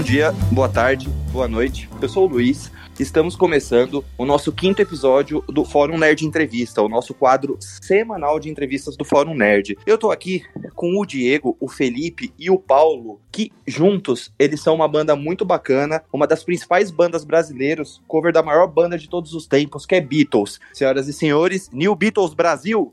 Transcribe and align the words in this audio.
Bom 0.00 0.04
dia, 0.04 0.32
boa 0.50 0.66
tarde, 0.66 1.10
boa 1.30 1.46
noite. 1.46 1.86
Eu 2.00 2.08
sou 2.08 2.24
o 2.24 2.26
Luiz. 2.26 2.72
Estamos 2.98 3.36
começando 3.36 4.02
o 4.16 4.24
nosso 4.24 4.50
quinto 4.50 4.80
episódio 4.80 5.44
do 5.46 5.62
Fórum 5.62 5.98
Nerd 5.98 6.24
Entrevista, 6.24 6.80
o 6.80 6.88
nosso 6.88 7.12
quadro 7.12 7.58
semanal 7.60 8.40
de 8.40 8.48
entrevistas 8.48 8.96
do 8.96 9.04
Fórum 9.04 9.34
Nerd. 9.34 9.76
Eu 9.84 9.98
tô 9.98 10.10
aqui 10.10 10.42
com 10.74 10.98
o 10.98 11.04
Diego, 11.04 11.54
o 11.60 11.68
Felipe 11.68 12.32
e 12.38 12.48
o 12.48 12.58
Paulo, 12.58 13.20
que 13.30 13.52
juntos 13.66 14.32
eles 14.38 14.62
são 14.62 14.74
uma 14.74 14.88
banda 14.88 15.14
muito 15.14 15.44
bacana, 15.44 16.02
uma 16.10 16.26
das 16.26 16.42
principais 16.42 16.90
bandas 16.90 17.22
brasileiras, 17.22 18.00
cover 18.08 18.32
da 18.32 18.42
maior 18.42 18.68
banda 18.68 18.96
de 18.96 19.06
todos 19.06 19.34
os 19.34 19.46
tempos, 19.46 19.84
que 19.84 19.96
é 19.96 20.00
Beatles. 20.00 20.58
Senhoras 20.72 21.08
e 21.08 21.12
senhores, 21.12 21.68
New 21.70 21.94
Beatles 21.94 22.32
Brasil. 22.32 22.90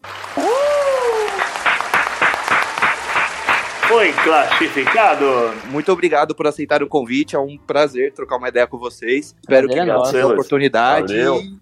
Foi 3.88 4.12
classificado. 4.12 5.26
Muito 5.72 5.90
obrigado 5.94 6.36
por 6.36 6.46
aceitar 6.46 6.84
o 6.84 6.88
convite. 6.88 7.38
É 7.38 7.40
um 7.40 7.58
prazer 7.58 8.12
trocar 8.12 8.36
uma 8.36 8.50
ideia 8.50 8.68
com 8.68 8.78
vocês. 8.78 9.34
Espero 9.40 9.68
Prazer 9.68 9.70
que 9.70 9.80
é 9.80 9.84
tenha 9.84 9.94
nosso. 9.94 10.18
essa 10.18 10.28
oportunidade. 10.28 11.16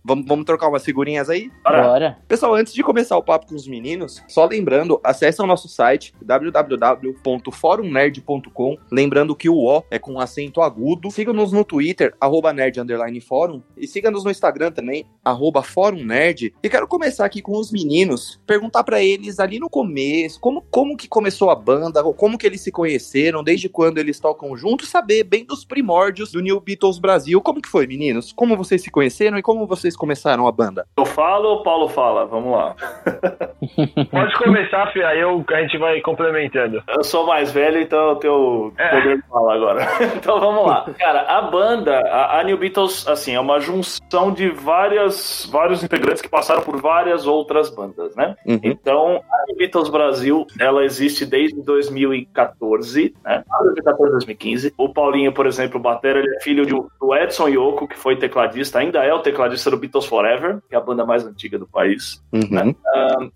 Vamos, 0.04 0.26
vamos 0.26 0.44
trocar 0.44 0.68
umas 0.68 0.84
figurinhas 0.84 1.30
aí? 1.30 1.52
Bora. 1.64 1.84
Bora. 1.84 2.18
Pessoal, 2.28 2.56
antes 2.56 2.74
de 2.74 2.82
começar 2.82 3.16
o 3.16 3.22
papo 3.22 3.46
com 3.46 3.54
os 3.54 3.68
meninos, 3.68 4.24
só 4.28 4.44
lembrando, 4.46 5.00
acesse 5.04 5.40
o 5.40 5.46
nosso 5.46 5.68
site 5.68 6.16
www.forumnerd.com, 6.20 8.78
lembrando 8.92 9.36
que 9.36 9.48
o 9.48 9.58
O 9.58 9.84
é 9.92 10.00
com 10.00 10.20
acento 10.20 10.64
agudo. 10.64 11.12
Siga-nos 11.12 11.52
no 11.52 11.64
Twitter, 11.64 12.16
arroba 12.20 12.52
nerd 12.52 12.82
underline 12.82 13.22
fórum, 13.22 13.62
e 13.78 13.88
siga-nos 13.88 14.24
no 14.24 14.32
Instagram 14.32 14.72
também, 14.72 15.06
arroba 15.24 15.62
fórum 15.62 16.04
nerd. 16.04 16.56
E 16.64 16.70
quero 16.70 16.88
começar 16.88 17.26
aqui 17.26 17.40
com 17.40 17.56
os 17.56 17.72
meninos, 17.72 18.42
perguntar 18.48 18.84
pra 18.84 19.00
eles 19.00 19.40
ali 19.40 19.60
no 19.60 19.70
começo, 19.70 20.40
como, 20.40 20.64
como 20.72 20.98
que 20.98 21.08
começou 21.08 21.52
a 21.52 21.56
banda, 21.56 22.02
como 22.16 22.38
que 22.38 22.46
eles 22.48 22.62
se 22.62 22.72
conheceram, 22.72 23.44
desde 23.44 23.70
quando 23.70 23.98
eles 23.98 24.20
tocam 24.20 24.56
juntos, 24.56 24.90
saber 24.90 25.24
bem 25.24 25.46
dos 25.46 25.66
primórdios 25.66 26.32
do 26.32 26.42
New 26.42 26.60
Beatles 26.60 27.00
Brasil. 27.00 27.42
Como 27.42 27.62
que 27.62 27.70
foi, 27.70 27.86
meninos? 27.88 28.32
Como 28.34 28.56
vocês 28.58 28.82
se 28.82 28.90
conheceram 28.92 29.38
e 29.38 29.42
como 29.42 29.68
vocês 29.68 29.96
começaram 29.96 30.48
a 30.48 30.52
banda? 30.52 30.86
Eu 30.98 31.06
falo 31.06 31.50
ou 31.50 31.56
o 31.60 31.64
Paulo 31.64 31.88
fala? 31.90 32.26
Vamos 32.26 32.52
lá. 32.52 32.76
Pode 34.12 34.38
começar, 34.38 34.92
Fia, 34.92 35.08
aí 35.08 35.20
eu, 35.20 35.44
a 35.48 35.62
gente 35.62 35.78
vai 35.78 36.00
complementando. 36.02 36.82
Eu 36.88 37.04
sou 37.04 37.26
mais 37.26 37.52
velho, 37.52 37.80
então 37.82 38.10
eu 38.10 38.16
tenho 38.18 38.74
É. 38.78 38.90
poder 38.90 39.18
de 39.18 39.28
falar 39.28 39.56
agora. 39.56 39.88
então 40.16 40.40
vamos 40.40 40.66
lá. 40.66 40.86
Cara, 40.98 41.22
a 41.22 41.42
banda, 41.44 41.98
a, 42.00 42.40
a 42.40 42.44
New 42.44 42.58
Beatles, 42.58 43.08
assim, 43.08 43.34
é 43.36 43.40
uma 43.40 43.60
junção 43.60 44.32
de 44.34 44.50
várias, 44.50 45.48
vários 45.52 45.84
integrantes 45.84 46.22
que 46.22 46.30
passaram 46.30 46.62
por 46.62 46.80
várias 46.82 47.26
outras 47.26 47.70
bandas, 47.70 48.16
né? 48.16 48.36
Uhum. 48.46 48.60
Então, 48.64 49.22
a 49.32 49.46
New 49.48 49.58
Beatles 49.58 49.90
Brasil, 49.90 50.46
ela 50.60 50.84
existe 50.84 51.26
desde 51.26 51.62
2014, 52.06 53.14
né? 53.24 53.44
2014, 53.62 54.12
2015. 54.12 54.74
O 54.78 54.90
Paulinho, 54.90 55.34
por 55.34 55.46
exemplo, 55.46 55.80
o 55.80 55.84
Batera, 55.84 56.20
ele 56.20 56.36
é 56.36 56.40
filho 56.42 56.66
de, 56.66 56.72
do 56.72 57.16
Edson 57.16 57.48
Yoko, 57.48 57.88
que 57.88 57.98
foi 57.98 58.16
tecladista, 58.16 58.80
ainda 58.80 59.04
é 59.04 59.14
o 59.14 59.20
tecladista 59.20 59.70
do 59.70 59.78
Beatles 59.78 60.06
Forever, 60.06 60.60
que 60.70 60.76
é 60.76 60.78
a 60.78 60.82
banda 60.82 61.06
mais 61.06 61.26
antiga 61.26 61.58
do 61.58 61.68
país. 61.68 62.24
Uhum. 62.32 62.76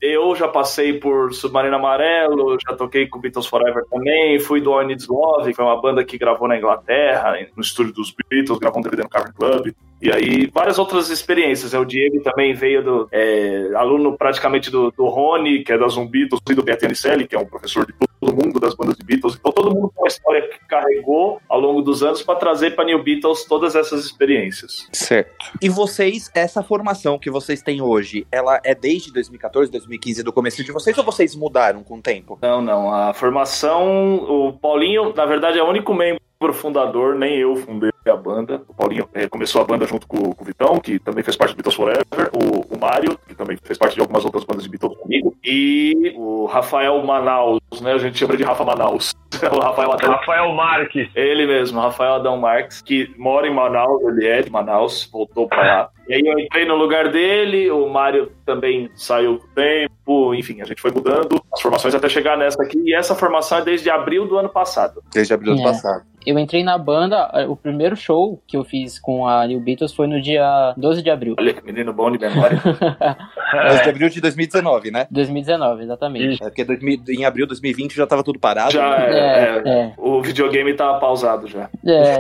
Eu 0.02 0.36
já 0.36 0.48
passei 0.48 1.00
por 1.00 1.34
Submarino 1.34 1.76
Amarelo, 1.76 2.58
já 2.60 2.76
toquei 2.76 3.08
com 3.08 3.20
Beatles 3.20 3.48
Forever 3.48 3.84
também, 3.90 4.40
fui 4.40 4.62
do 4.62 4.74
All 4.74 4.86
Needs 4.86 5.08
Love, 5.08 5.50
que 5.50 5.56
foi 5.56 5.66
uma 5.66 5.82
banda 5.82 6.04
que 6.04 6.18
gravou 6.18 6.48
na 6.48 6.58
Inglaterra, 6.58 7.36
no 7.56 7.62
estúdio 7.62 7.94
dos 7.94 8.14
Beatles, 8.30 8.60
gravou 8.60 8.80
um 8.80 8.84
DVD 8.84 9.04
no 9.04 9.10
Cavern 9.10 9.34
Club. 9.34 9.74
E 10.02 10.12
aí, 10.12 10.50
várias 10.54 10.80
outras 10.80 11.10
experiências. 11.10 11.74
O 11.74 11.86
Diego 11.86 12.22
também 12.22 12.54
veio 12.54 12.84
do 12.84 13.10
é, 13.12 13.72
aluno 13.76 14.18
praticamente 14.18 14.72
do, 14.72 14.92
do 14.92 15.08
Rony, 15.08 15.64
que 15.64 15.74
é 15.74 15.78
da 15.78 15.88
Zumbitos, 15.88 16.40
e 16.50 16.54
do 16.54 16.64
Beto 16.64 16.86
Anicelli, 16.86 17.28
que 17.28 17.36
é 17.36 17.40
um 17.40 17.46
professor 17.46 17.86
de 17.86 17.94
todo 18.20 18.34
mundo 18.34 18.60
das 18.60 18.76
bandas 18.76 18.96
de 18.98 19.04
Beatles. 19.04 19.36
Então, 19.38 19.52
todo 19.52 19.74
mundo 19.74 19.92
tem 19.94 20.04
uma 20.04 20.08
história 20.08 20.48
que 20.48 20.60
carregou 20.68 21.42
ao 21.50 21.60
longo 21.60 21.82
dos 21.82 22.02
anos 22.02 22.22
para 22.22 22.36
trazer 22.36 22.76
para 22.76 22.86
New 22.86 23.04
Beatles 23.04 23.46
todas 23.46 23.76
essas 23.76 24.06
experiências. 24.06 24.88
Certo. 24.92 25.52
E 25.62 25.68
vocês, 25.68 26.32
essa 26.34 26.64
formação 26.64 27.20
que 27.20 27.30
vocês 27.30 27.62
têm 27.62 27.82
hoje, 27.82 28.26
ela 28.32 28.60
é 28.64 28.74
desde 28.74 29.12
2014, 29.12 29.72
2015, 29.72 30.24
do 30.24 30.32
começo 30.32 30.64
de 30.64 30.72
vocês, 30.72 30.98
ou 30.98 31.04
vocês 31.04 31.36
mudaram 31.36 31.84
com 31.84 31.98
o 31.98 32.02
tempo? 32.02 32.38
Não, 32.42 32.62
não. 32.62 32.94
A 32.94 33.14
formação, 33.14 34.16
o 34.16 34.54
Paulinho, 34.54 35.14
na 35.14 35.26
verdade, 35.26 35.60
é 35.60 35.64
o 35.64 35.68
único 35.68 35.94
membro 35.94 36.20
fundador, 36.54 37.16
nem 37.16 37.38
eu 37.38 37.56
fundei 37.58 37.92
a 38.08 38.16
banda. 38.16 38.62
O 38.68 38.74
Paulinho 38.74 39.08
eh, 39.14 39.28
começou 39.28 39.62
a 39.62 39.66
banda 39.66 39.86
junto 39.86 40.08
com, 40.08 40.34
com 40.34 40.42
o 40.42 40.46
Vitão, 40.46 40.80
que 40.80 40.98
também 40.98 41.24
fez 41.24 41.36
parte 41.36 41.52
do 41.52 41.58
Beatles 41.58 41.76
Forever, 41.76 42.32
o, 42.34 42.74
o 42.76 42.80
Mário, 42.80 43.20
que 43.28 43.36
também 43.36 43.58
fez 43.62 43.78
parte 43.78 43.96
de 43.96 44.02
algumas 44.02 44.24
outras 44.26 44.46
bandas 44.46 44.64
de 44.64 44.70
Beatles 44.70 44.98
comigo, 44.98 45.36
e 45.44 46.14
o 46.16 46.46
Rafael 46.46 47.04
Manaus, 47.06 47.60
né? 47.82 47.92
A 47.94 47.98
gente 47.98 48.18
chama 48.18 48.38
de 48.38 48.44
Rafa 48.44 48.64
Manaus. 48.64 49.14
o 49.54 49.60
Rafael 49.60 49.92
Adão, 49.92 50.12
Rafael 50.12 50.52
Marques. 50.54 51.10
ele 51.14 51.46
mesmo, 51.46 51.80
Rafael 51.80 52.14
Adão 52.16 52.38
Marques, 52.38 52.82
que 52.82 53.14
mora 53.18 53.46
em 53.48 53.54
Manaus, 53.54 54.02
ele 54.04 54.26
é 54.26 54.42
de 54.42 54.50
Manaus, 54.50 55.08
voltou 55.12 55.48
pra 55.48 55.62
lá. 55.62 55.90
E 56.08 56.14
aí 56.16 56.22
eu 56.26 56.40
entrei 56.40 56.66
no 56.66 56.76
lugar 56.76 57.12
dele, 57.12 57.70
o 57.70 57.88
Mário 57.88 58.32
também 58.46 58.90
saiu 58.96 59.38
com 59.38 59.46
o 59.46 59.50
tempo, 59.54 60.34
enfim, 60.34 60.62
a 60.62 60.66
gente 60.66 60.82
foi 60.82 60.90
mudando 60.92 61.40
as 61.54 61.62
formações 61.62 61.94
até 61.94 62.10
chegar 62.10 62.36
nessa 62.38 62.64
aqui, 62.64 62.80
e 62.84 62.96
essa 62.96 63.14
formação 63.14 63.60
é 63.60 63.62
desde 63.62 63.90
abril 63.92 64.26
do 64.26 64.38
ano 64.38 64.50
passado. 64.50 65.04
Desde 65.14 65.34
abril 65.34 65.54
do 65.56 65.62
É. 65.62 65.64
passado. 65.66 66.04
Eu 66.26 66.38
entrei 66.38 66.64
na 66.64 66.78
banda, 66.78 67.30
o 67.48 67.56
primeiro 67.56 67.96
show 67.96 68.42
que 68.46 68.56
eu 68.58 68.64
fiz 68.64 69.00
com 69.00 69.26
a 69.28 69.48
New 69.48 69.60
Beatles 69.60 69.94
foi 69.94 70.06
no 70.06 70.22
dia 70.22 70.74
12 70.78 71.02
de 71.02 71.10
abril. 71.10 71.36
Olha 71.40 71.54
que 71.54 71.66
menino 71.66 71.94
bom 71.94 72.12
de 72.12 72.20
memória. 72.20 72.60
Desde 73.70 73.90
abril 73.90 74.10
de 74.10 74.22
2019, 74.22 74.92
né? 74.92 75.08
2019, 75.10 75.84
exatamente. 75.84 76.44
É 76.44 76.46
porque 76.48 76.64
2000 76.64 77.00
em 77.10 77.26
abril 77.26 77.46
de 77.46 77.50
2020 77.50 77.96
já 77.96 78.06
tava 78.06 78.24
tudo 78.24 78.38
parado. 78.40 78.72
Já 78.72 79.00
né? 79.00 79.06
é, 79.10 79.62
É, 79.66 79.70
é, 79.70 79.94
O 79.98 80.22
videogame 80.22 80.74
tá 80.74 80.94
pausado 80.96 81.48
já. 81.48 81.70
é, 81.86 82.20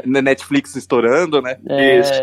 Ne- 0.06 0.22
Netflix 0.22 0.74
estourando, 0.74 1.40
né? 1.42 1.56
é, 1.68 1.98
Isso. 2.00 2.22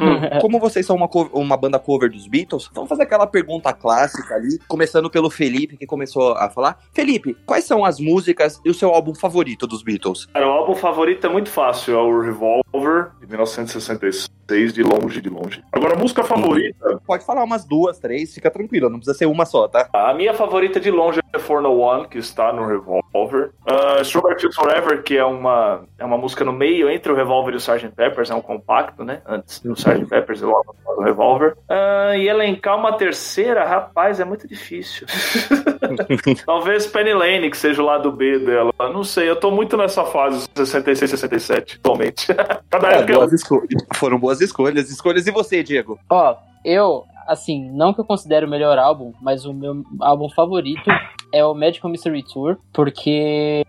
Hum. 0.00 0.40
Como 0.40 0.58
vocês 0.58 0.86
são 0.86 0.96
uma, 0.96 1.08
uma 1.32 1.56
banda 1.56 1.78
cover 1.78 2.10
dos 2.10 2.26
Beatles, 2.26 2.70
vamos 2.72 2.88
fazer 2.88 3.02
aquela 3.02 3.26
pergunta 3.26 3.72
clássica 3.72 4.34
ali, 4.34 4.58
começando 4.68 5.10
pelo 5.10 5.30
Felipe, 5.30 5.76
que 5.76 5.86
começou 5.86 6.32
a 6.34 6.48
falar. 6.48 6.78
Felipe, 6.92 7.36
quais 7.46 7.64
são 7.64 7.84
as 7.84 7.98
músicas 7.98 8.60
e 8.64 8.70
o 8.70 8.74
seu 8.74 8.90
álbum 8.90 9.14
favorito 9.14 9.66
dos 9.66 9.82
Beatles? 9.82 10.26
Cara, 10.26 10.46
o 10.46 10.50
álbum 10.50 10.74
favorito 10.74 11.26
é 11.26 11.30
muito 11.30 11.50
fácil, 11.50 11.94
é 11.94 12.02
o 12.02 12.20
Revolver, 12.20 13.10
de 13.20 13.26
1966, 13.26 14.28
de 14.72 14.82
longe, 14.82 15.20
de 15.20 15.28
longe. 15.28 15.62
Agora, 15.72 15.94
a 15.94 15.98
música 15.98 16.22
favorita, 16.22 17.00
Pode 17.06 17.24
falar 17.24 17.42
umas 17.44 17.64
duas, 17.64 17.98
três, 17.98 18.32
fica 18.34 18.50
tranquilo, 18.50 18.88
não 18.88 18.98
precisa 18.98 19.16
ser 19.18 19.26
uma 19.26 19.44
só, 19.44 19.66
tá? 19.68 19.88
a 19.92 20.14
minha 20.14 20.34
favorita 20.34 20.78
de 20.78 20.90
longe 20.90 21.20
é 21.32 21.38
For 21.38 21.60
No 21.62 21.78
One, 21.78 22.06
que 22.08 22.18
está 22.18 22.52
no 22.52 22.66
Revolver. 22.66 23.50
Uh, 23.66 24.02
Strawberry 24.02 24.38
Fields 24.40 24.56
Forever, 24.56 25.02
que 25.02 25.16
é 25.16 25.24
uma, 25.24 25.84
é 25.98 26.04
uma 26.04 26.18
música 26.18 26.44
no 26.44 26.52
meio 26.52 26.88
entre 26.90 27.10
o 27.10 27.14
Revolver 27.14 27.54
e 27.54 27.56
o 27.56 27.58
Sgt. 27.58 27.88
Peppers, 27.96 28.30
é 28.30 28.34
um 28.34 28.40
compacto, 28.40 29.04
né? 29.04 29.22
Antes 29.26 29.60
do 29.60 29.72
Sgt. 29.72 30.06
Peppers 30.06 30.40
e 30.42 30.44
após 30.44 30.98
o 30.98 31.02
Revolver. 31.02 31.56
Ah, 31.68 32.12
e 32.16 32.28
elencar 32.28 32.76
uma 32.78 32.92
terceira, 32.96 33.64
rapaz, 33.64 34.20
é 34.20 34.24
muito 34.24 34.46
difícil. 34.46 35.06
Talvez 36.46 36.86
Penny 36.86 37.14
Lane, 37.14 37.50
que 37.50 37.56
seja 37.56 37.82
o 37.82 37.86
lado 37.86 38.12
B 38.12 38.38
dela. 38.38 38.72
Não 38.92 39.04
sei, 39.04 39.28
eu 39.28 39.36
tô 39.36 39.50
muito 39.50 39.76
nessa 39.76 40.04
fase 40.04 40.46
66, 40.54 41.10
67, 41.10 41.78
atualmente. 41.80 42.26
Cada 42.70 42.88
É, 42.90 42.94
época 42.98 43.12
eu 43.12 43.18
boas 43.18 43.32
escolhas. 43.32 43.68
Foram 43.94 44.18
boas 44.18 44.40
escolhas. 44.42 44.90
Escolhas. 44.90 45.26
E 45.26 45.30
você, 45.30 45.62
Diego? 45.62 45.98
Ó, 46.10 46.36
eu, 46.64 47.04
assim, 47.26 47.70
não 47.70 47.94
que 47.94 48.00
eu 48.00 48.04
considere 48.04 48.44
o 48.46 48.50
melhor 48.50 48.78
álbum, 48.78 49.12
mas 49.20 49.44
o 49.44 49.52
meu 49.52 49.82
álbum 50.00 50.28
favorito 50.28 50.90
é 51.32 51.44
o 51.44 51.54
Magical 51.54 51.90
Mystery 51.90 52.22
Tour, 52.22 52.56
porque 52.72 53.64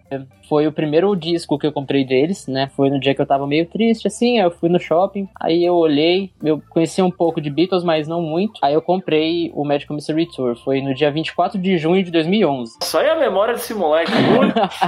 foi 0.48 0.68
o 0.68 0.72
primeiro 0.72 1.16
disco 1.16 1.58
que 1.58 1.66
eu 1.66 1.72
comprei 1.72 2.06
deles, 2.06 2.46
né? 2.48 2.70
Foi 2.76 2.90
no 2.90 3.00
dia 3.00 3.16
que 3.16 3.22
eu 3.22 3.26
tava 3.26 3.48
meio 3.48 3.66
triste, 3.66 4.08
assim, 4.08 4.38
aí 4.40 4.46
eu 4.46 4.52
fui 4.52 4.70
no 4.70 4.80
shopping, 4.80 5.28
aí 5.42 5.64
eu 5.66 5.74
olhei, 5.74 6.30
eu 6.44 6.62
conheci 6.70 7.02
um 7.02 7.10
pouco 7.10 7.40
de 7.42 7.50
Beatles, 7.50 7.84
mas 7.84 8.08
não 8.08 8.22
muito, 8.22 8.54
aí 8.62 8.74
eu 8.74 8.82
comprei 8.82 9.52
o 9.56 9.64
Magical 9.66 9.96
Mystery 9.96 10.28
Tour, 10.36 10.56
foi 10.64 10.82
no 10.82 10.94
dia 10.94 11.10
24 11.10 11.60
de 11.60 11.78
junho 11.78 12.04
de 12.04 12.12
2011. 12.12 12.78
Só 12.84 13.02
é 13.02 13.10
a 13.10 13.16
memória 13.16 13.54
desse 13.56 13.74
moleque. 13.74 14.12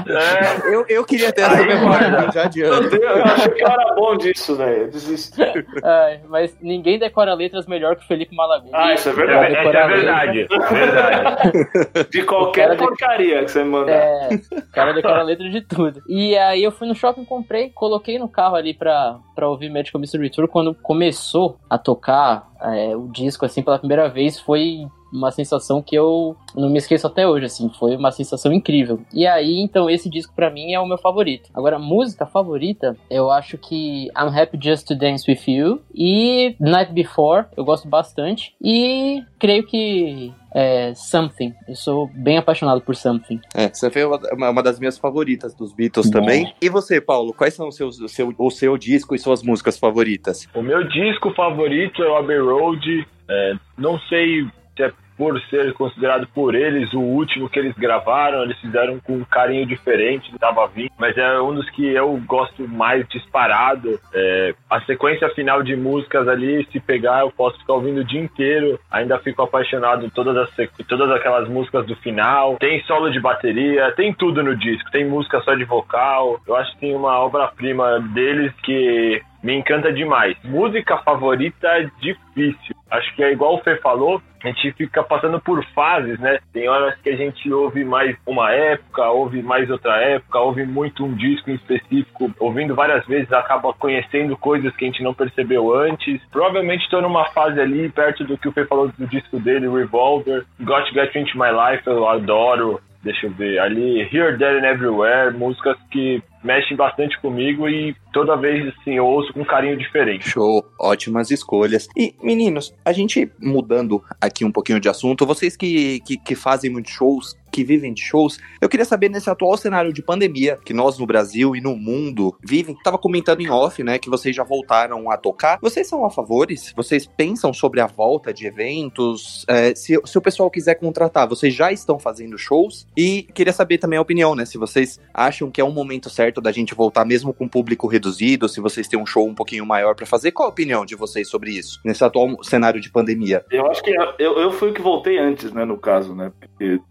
É, 0.07 0.73
Eu, 0.75 0.85
eu 0.87 1.05
queria 1.05 1.31
ter 1.31 1.41
essa 1.41 1.55
Aí, 1.57 1.65
memória, 1.67 2.09
mano. 2.09 2.31
já 2.31 2.41
Meu 2.41 2.43
adianta. 2.75 2.89
Deus, 2.89 3.03
eu 3.03 3.23
achei 3.23 3.49
que 3.53 3.63
eu 3.63 3.67
era 3.67 3.95
bom 3.95 4.17
disso, 4.17 4.55
velho. 4.55 4.81
Eu 4.83 4.89
desisto. 4.91 5.41
Ai, 5.83 6.19
mas 6.27 6.55
ninguém 6.61 6.99
decora 6.99 7.33
letras 7.33 7.65
melhor 7.65 7.95
que 7.95 8.03
o 8.03 8.07
Felipe 8.07 8.35
Malaguti. 8.35 8.71
Ah, 8.73 8.93
isso 8.93 9.09
é 9.09 9.11
é, 9.11 9.15
verdade. 9.15 9.55
essa 9.55 9.69
é 9.69 9.87
verdade. 9.87 10.47
Verdade. 10.71 12.09
De 12.11 12.23
qualquer 12.23 12.64
Cara 12.67 12.75
de- 12.75 12.83
porcaria 12.85 13.43
que 13.45 13.51
você 13.51 13.63
mandar. 13.63 13.91
É, 13.91 14.29
o 14.51 14.71
cara 14.71 14.93
decora 14.93 15.19
a 15.19 15.23
letra 15.23 15.49
de 15.49 15.61
tudo. 15.61 16.01
E 16.07 16.37
aí 16.37 16.63
eu 16.63 16.71
fui 16.71 16.87
no 16.87 16.95
shopping, 16.95 17.25
comprei, 17.25 17.69
coloquei 17.69 18.17
no 18.19 18.27
carro 18.29 18.55
ali 18.55 18.73
pra, 18.73 19.17
pra 19.35 19.47
ouvir 19.49 19.69
Magical 19.69 19.99
Mystery 20.01 20.29
Tour. 20.29 20.47
Quando 20.47 20.73
começou 20.75 21.57
a 21.69 21.77
tocar 21.77 22.47
é, 22.61 22.95
o 22.95 23.07
disco, 23.11 23.45
assim, 23.45 23.61
pela 23.61 23.79
primeira 23.79 24.07
vez, 24.09 24.39
foi 24.39 24.85
uma 25.15 25.31
sensação 25.31 25.81
que 25.81 25.95
eu 25.95 26.35
não 26.55 26.69
me 26.69 26.77
esqueço 26.77 27.07
até 27.07 27.27
hoje, 27.27 27.45
assim, 27.45 27.69
foi 27.79 27.95
uma 27.95 28.11
sensação 28.11 28.51
incrível. 28.51 28.99
E 29.13 29.25
aí, 29.25 29.59
então, 29.59 29.89
esse 29.89 30.09
disco 30.09 30.33
para 30.35 30.49
mim 30.49 30.73
é 30.73 30.79
o 30.79 30.87
meu 30.87 30.97
favorito. 30.97 31.49
Agora, 31.53 31.79
música 31.79 32.25
favorita, 32.25 32.95
eu 33.09 33.31
acho 33.31 33.57
que 33.57 34.05
I'm 34.07 34.37
Happy 34.37 34.59
Just 34.61 34.87
to 34.87 34.95
Dance 34.95 35.29
With 35.29 35.41
You 35.47 35.81
e 35.93 36.55
Night 36.59 36.91
Before, 36.91 37.45
eu 37.55 37.63
gosto 37.63 37.87
bastante. 37.87 38.53
E 38.61 39.23
creio 39.39 39.65
que 39.65 40.33
é, 40.55 40.93
Something. 40.95 41.53
Eu 41.67 41.75
sou 41.75 42.09
bem 42.15 42.37
apaixonado 42.37 42.79
por 42.79 42.95
Something. 42.95 43.41
É, 43.53 43.67
você 43.67 43.91
foi 43.91 44.05
uma, 44.05 44.49
uma 44.49 44.63
das 44.63 44.79
minhas 44.79 44.97
favoritas 44.97 45.53
dos 45.53 45.73
Beatles 45.73 46.09
também. 46.09 46.53
E 46.61 46.69
você, 46.69 47.01
Paulo, 47.01 47.33
quais 47.33 47.53
são 47.53 47.67
os 47.67 47.75
seus, 47.75 47.99
o, 47.99 48.07
seu, 48.07 48.33
o 48.37 48.49
seu 48.49 48.77
disco 48.77 49.13
e 49.13 49.19
suas 49.19 49.43
músicas 49.43 49.77
favoritas? 49.77 50.47
O 50.53 50.61
meu 50.61 50.87
disco 50.87 51.33
favorito 51.33 52.01
é 52.01 52.09
o 52.09 52.15
Abbey 52.15 52.39
Road. 52.39 53.07
É, 53.29 53.53
não 53.77 53.99
sei 54.07 54.47
se 54.77 54.83
é 54.83 54.93
por 55.17 55.39
ser 55.49 55.73
considerado 55.73 56.27
por 56.33 56.55
eles 56.55 56.93
o 56.93 56.99
último 56.99 57.49
que 57.49 57.59
eles 57.59 57.75
gravaram, 57.75 58.43
eles 58.43 58.59
fizeram 58.59 58.99
com 58.99 59.13
um 59.13 59.23
carinho 59.23 59.65
diferente 59.65 60.33
Tava 60.39 60.67
Vindo, 60.67 60.91
mas 60.97 61.17
é 61.17 61.39
um 61.41 61.53
dos 61.53 61.69
que 61.71 61.87
eu 61.87 62.21
gosto 62.25 62.67
mais 62.67 63.07
disparado. 63.07 63.99
É, 64.13 64.53
a 64.69 64.81
sequência 64.81 65.29
final 65.29 65.63
de 65.63 65.75
músicas 65.75 66.27
ali, 66.27 66.67
se 66.71 66.79
pegar, 66.79 67.21
eu 67.21 67.31
posso 67.31 67.57
ficar 67.59 67.73
ouvindo 67.73 68.01
o 68.01 68.03
dia 68.03 68.21
inteiro, 68.21 68.79
ainda 68.91 69.17
fico 69.19 69.41
apaixonado 69.41 70.09
todas, 70.11 70.37
as, 70.37 70.49
todas 70.87 71.09
aquelas 71.11 71.47
músicas 71.49 71.85
do 71.85 71.95
final. 71.97 72.57
Tem 72.57 72.81
solo 72.83 73.09
de 73.09 73.19
bateria, 73.19 73.91
tem 73.95 74.13
tudo 74.13 74.43
no 74.43 74.55
disco, 74.55 74.91
tem 74.91 75.05
música 75.05 75.41
só 75.41 75.55
de 75.55 75.63
vocal. 75.63 76.39
Eu 76.47 76.55
acho 76.55 76.73
que 76.73 76.81
tem 76.81 76.95
uma 76.95 77.19
obra-prima 77.19 77.99
deles 78.13 78.53
que 78.63 79.21
me 79.45 79.53
encanta 79.53 79.93
demais. 79.93 80.35
Música 80.43 80.97
favorita 80.97 81.69
difícil. 82.01 82.75
Acho 82.89 83.15
que 83.15 83.23
é 83.23 83.31
igual 83.31 83.55
o 83.55 83.59
Fê 83.59 83.75
falou, 83.77 84.19
a 84.43 84.47
gente 84.47 84.71
fica 84.71 85.03
passando 85.03 85.39
por 85.39 85.63
fases, 85.67 86.19
né? 86.19 86.39
Tem 86.51 86.67
horas 86.67 86.99
que 87.01 87.09
a 87.09 87.15
gente 87.15 87.51
ouve 87.53 87.83
mais 87.85 88.17
uma 88.25 88.51
época, 88.51 89.07
ouve 89.09 89.43
mais 89.43 89.69
outra 89.69 89.97
época, 89.97 90.39
ouve 90.39 90.65
muito 90.65 91.05
um 91.05 91.13
disco 91.13 91.51
em 91.51 91.55
específico, 91.55 92.33
ouvindo 92.39 92.73
várias 92.73 93.05
vezes, 93.05 93.31
acaba 93.31 93.71
conhecendo 93.73 94.35
coisas 94.35 94.75
que 94.75 94.85
a 94.85 94.87
gente 94.87 95.03
não 95.03 95.13
percebeu 95.13 95.75
antes. 95.75 96.19
Provavelmente 96.31 96.83
estou 96.83 97.03
numa 97.03 97.25
fase 97.25 97.59
ali, 97.59 97.89
perto 97.89 98.23
do 98.23 98.37
que 98.39 98.47
o 98.47 98.51
Fê 98.51 98.65
falou 98.65 98.91
do 98.97 99.07
disco 99.07 99.39
dele, 99.39 99.69
Revolver. 99.69 100.43
Got 100.59 100.87
to 100.87 100.93
Get 100.93 101.15
Into 101.15 101.37
My 101.37 101.51
Life, 101.51 101.85
eu 101.85 102.07
adoro 102.07 102.81
deixa 103.05 103.27
eu 103.27 103.31
ver, 103.31 103.59
ali 103.59 104.01
Here, 104.11 104.35
There 104.37 104.59
and 104.59 104.67
Everywhere, 104.67 105.31
músicas 105.31 105.77
que 105.91 106.23
mexem 106.45 106.77
bastante 106.77 107.19
comigo 107.19 107.67
e 107.67 107.95
toda 108.13 108.37
vez 108.37 108.67
assim 108.67 108.93
eu 108.93 109.05
ouço 109.05 109.33
com 109.33 109.41
um 109.41 109.45
carinho 109.45 109.75
diferente. 109.75 110.29
Show, 110.29 110.63
ótimas 110.79 111.31
escolhas. 111.31 111.87
E 111.97 112.13
meninos, 112.21 112.73
a 112.85 112.93
gente 112.93 113.29
mudando 113.41 114.03
aqui 114.21 114.45
um 114.45 114.51
pouquinho 114.51 114.79
de 114.79 114.87
assunto, 114.87 115.25
vocês 115.25 115.57
que, 115.57 115.99
que, 116.01 116.17
que 116.17 116.35
fazem 116.35 116.71
muitos 116.71 116.93
shows, 116.93 117.35
que 117.55 117.63
vivem 117.63 117.93
de 117.93 118.01
shows, 118.01 118.37
eu 118.59 118.67
queria 118.67 118.83
saber 118.83 119.09
nesse 119.09 119.29
atual 119.29 119.55
cenário 119.55 119.93
de 119.93 120.01
pandemia 120.01 120.59
que 120.65 120.73
nós 120.73 120.99
no 120.99 121.05
Brasil 121.05 121.55
e 121.55 121.61
no 121.61 121.73
mundo 121.73 122.35
vivem, 122.43 122.75
tava 122.83 122.97
comentando 122.97 123.39
em 123.39 123.49
off, 123.49 123.81
né, 123.81 123.97
que 123.97 124.09
vocês 124.09 124.35
já 124.35 124.43
voltaram 124.43 125.09
a 125.09 125.15
tocar. 125.15 125.57
Vocês 125.61 125.87
são 125.87 126.05
a 126.05 126.11
favores? 126.11 126.73
Vocês 126.75 127.07
pensam 127.07 127.53
sobre 127.53 127.79
a 127.79 127.87
volta 127.87 128.33
de 128.33 128.45
eventos? 128.45 129.45
É, 129.47 129.73
se, 129.73 129.97
se 130.03 130.17
o 130.17 130.21
pessoal 130.21 130.51
quiser 130.51 130.75
contratar, 130.75 131.29
vocês 131.29 131.53
já 131.53 131.71
estão 131.71 131.97
fazendo 131.97 132.37
shows? 132.37 132.85
E 132.97 133.23
queria 133.33 133.53
saber 133.53 133.77
também 133.77 133.97
a 133.97 134.01
opinião, 134.01 134.35
né, 134.35 134.43
se 134.43 134.57
vocês 134.57 134.99
acham 135.13 135.49
que 135.49 135.61
é 135.61 135.63
um 135.63 135.71
momento 135.71 136.09
certo 136.09 136.41
da 136.41 136.51
gente 136.51 136.75
voltar 136.75 137.05
mesmo 137.05 137.33
com 137.33 137.47
público 137.47 137.87
reduzido, 137.87 138.49
se 138.49 138.59
vocês 138.59 138.85
têm 138.85 138.99
um 138.99 139.05
show 139.05 139.25
um 139.25 139.33
pouquinho 139.33 139.65
maior 139.65 139.95
para 139.95 140.05
fazer. 140.05 140.33
Qual 140.33 140.49
a 140.49 140.51
opinião 140.51 140.85
de 140.85 140.95
vocês 140.95 141.29
sobre 141.29 141.51
isso, 141.51 141.79
nesse 141.85 142.03
atual 142.03 142.43
cenário 142.43 142.81
de 142.81 142.91
pandemia? 142.91 143.45
Eu 143.49 143.65
acho 143.71 143.81
que 143.81 143.95
eu, 144.19 144.39
eu 144.39 144.51
fui 144.51 144.71
o 144.71 144.73
que 144.73 144.81
voltei 144.81 145.17
antes, 145.17 145.53
né, 145.53 145.63
no 145.63 145.77
caso, 145.77 146.13
né, 146.13 146.33
porque 146.37 146.81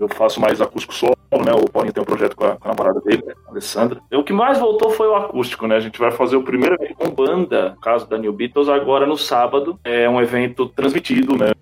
eu, 0.00 0.08
faço 0.08 0.40
mais 0.40 0.60
acústico 0.60 0.94
solo, 0.94 1.16
né, 1.44 1.52
o 1.52 1.70
Paulinho 1.70 1.92
tem 1.92 2.02
um 2.02 2.06
projeto 2.06 2.34
com 2.34 2.44
a, 2.44 2.56
com 2.56 2.68
a 2.68 2.72
namorada 2.72 3.00
dele, 3.00 3.22
né, 3.26 3.34
a 3.46 3.50
Alessandra. 3.50 4.00
E 4.10 4.16
o 4.16 4.24
que 4.24 4.32
mais 4.32 4.58
voltou 4.58 4.90
foi 4.90 5.08
o 5.08 5.14
acústico, 5.14 5.66
né, 5.66 5.76
a 5.76 5.80
gente 5.80 5.98
vai 5.98 6.10
fazer 6.10 6.36
o 6.36 6.42
primeiro 6.42 6.74
evento 6.74 6.94
com 6.94 7.10
banda, 7.10 7.70
no 7.70 7.80
caso 7.80 8.08
da 8.08 8.18
New 8.18 8.32
Beatles, 8.32 8.68
agora 8.68 9.06
no 9.06 9.16
sábado, 9.16 9.78
é 9.84 10.08
um 10.08 10.20
evento 10.20 10.66
transmitido, 10.66 11.36
né, 11.36 11.52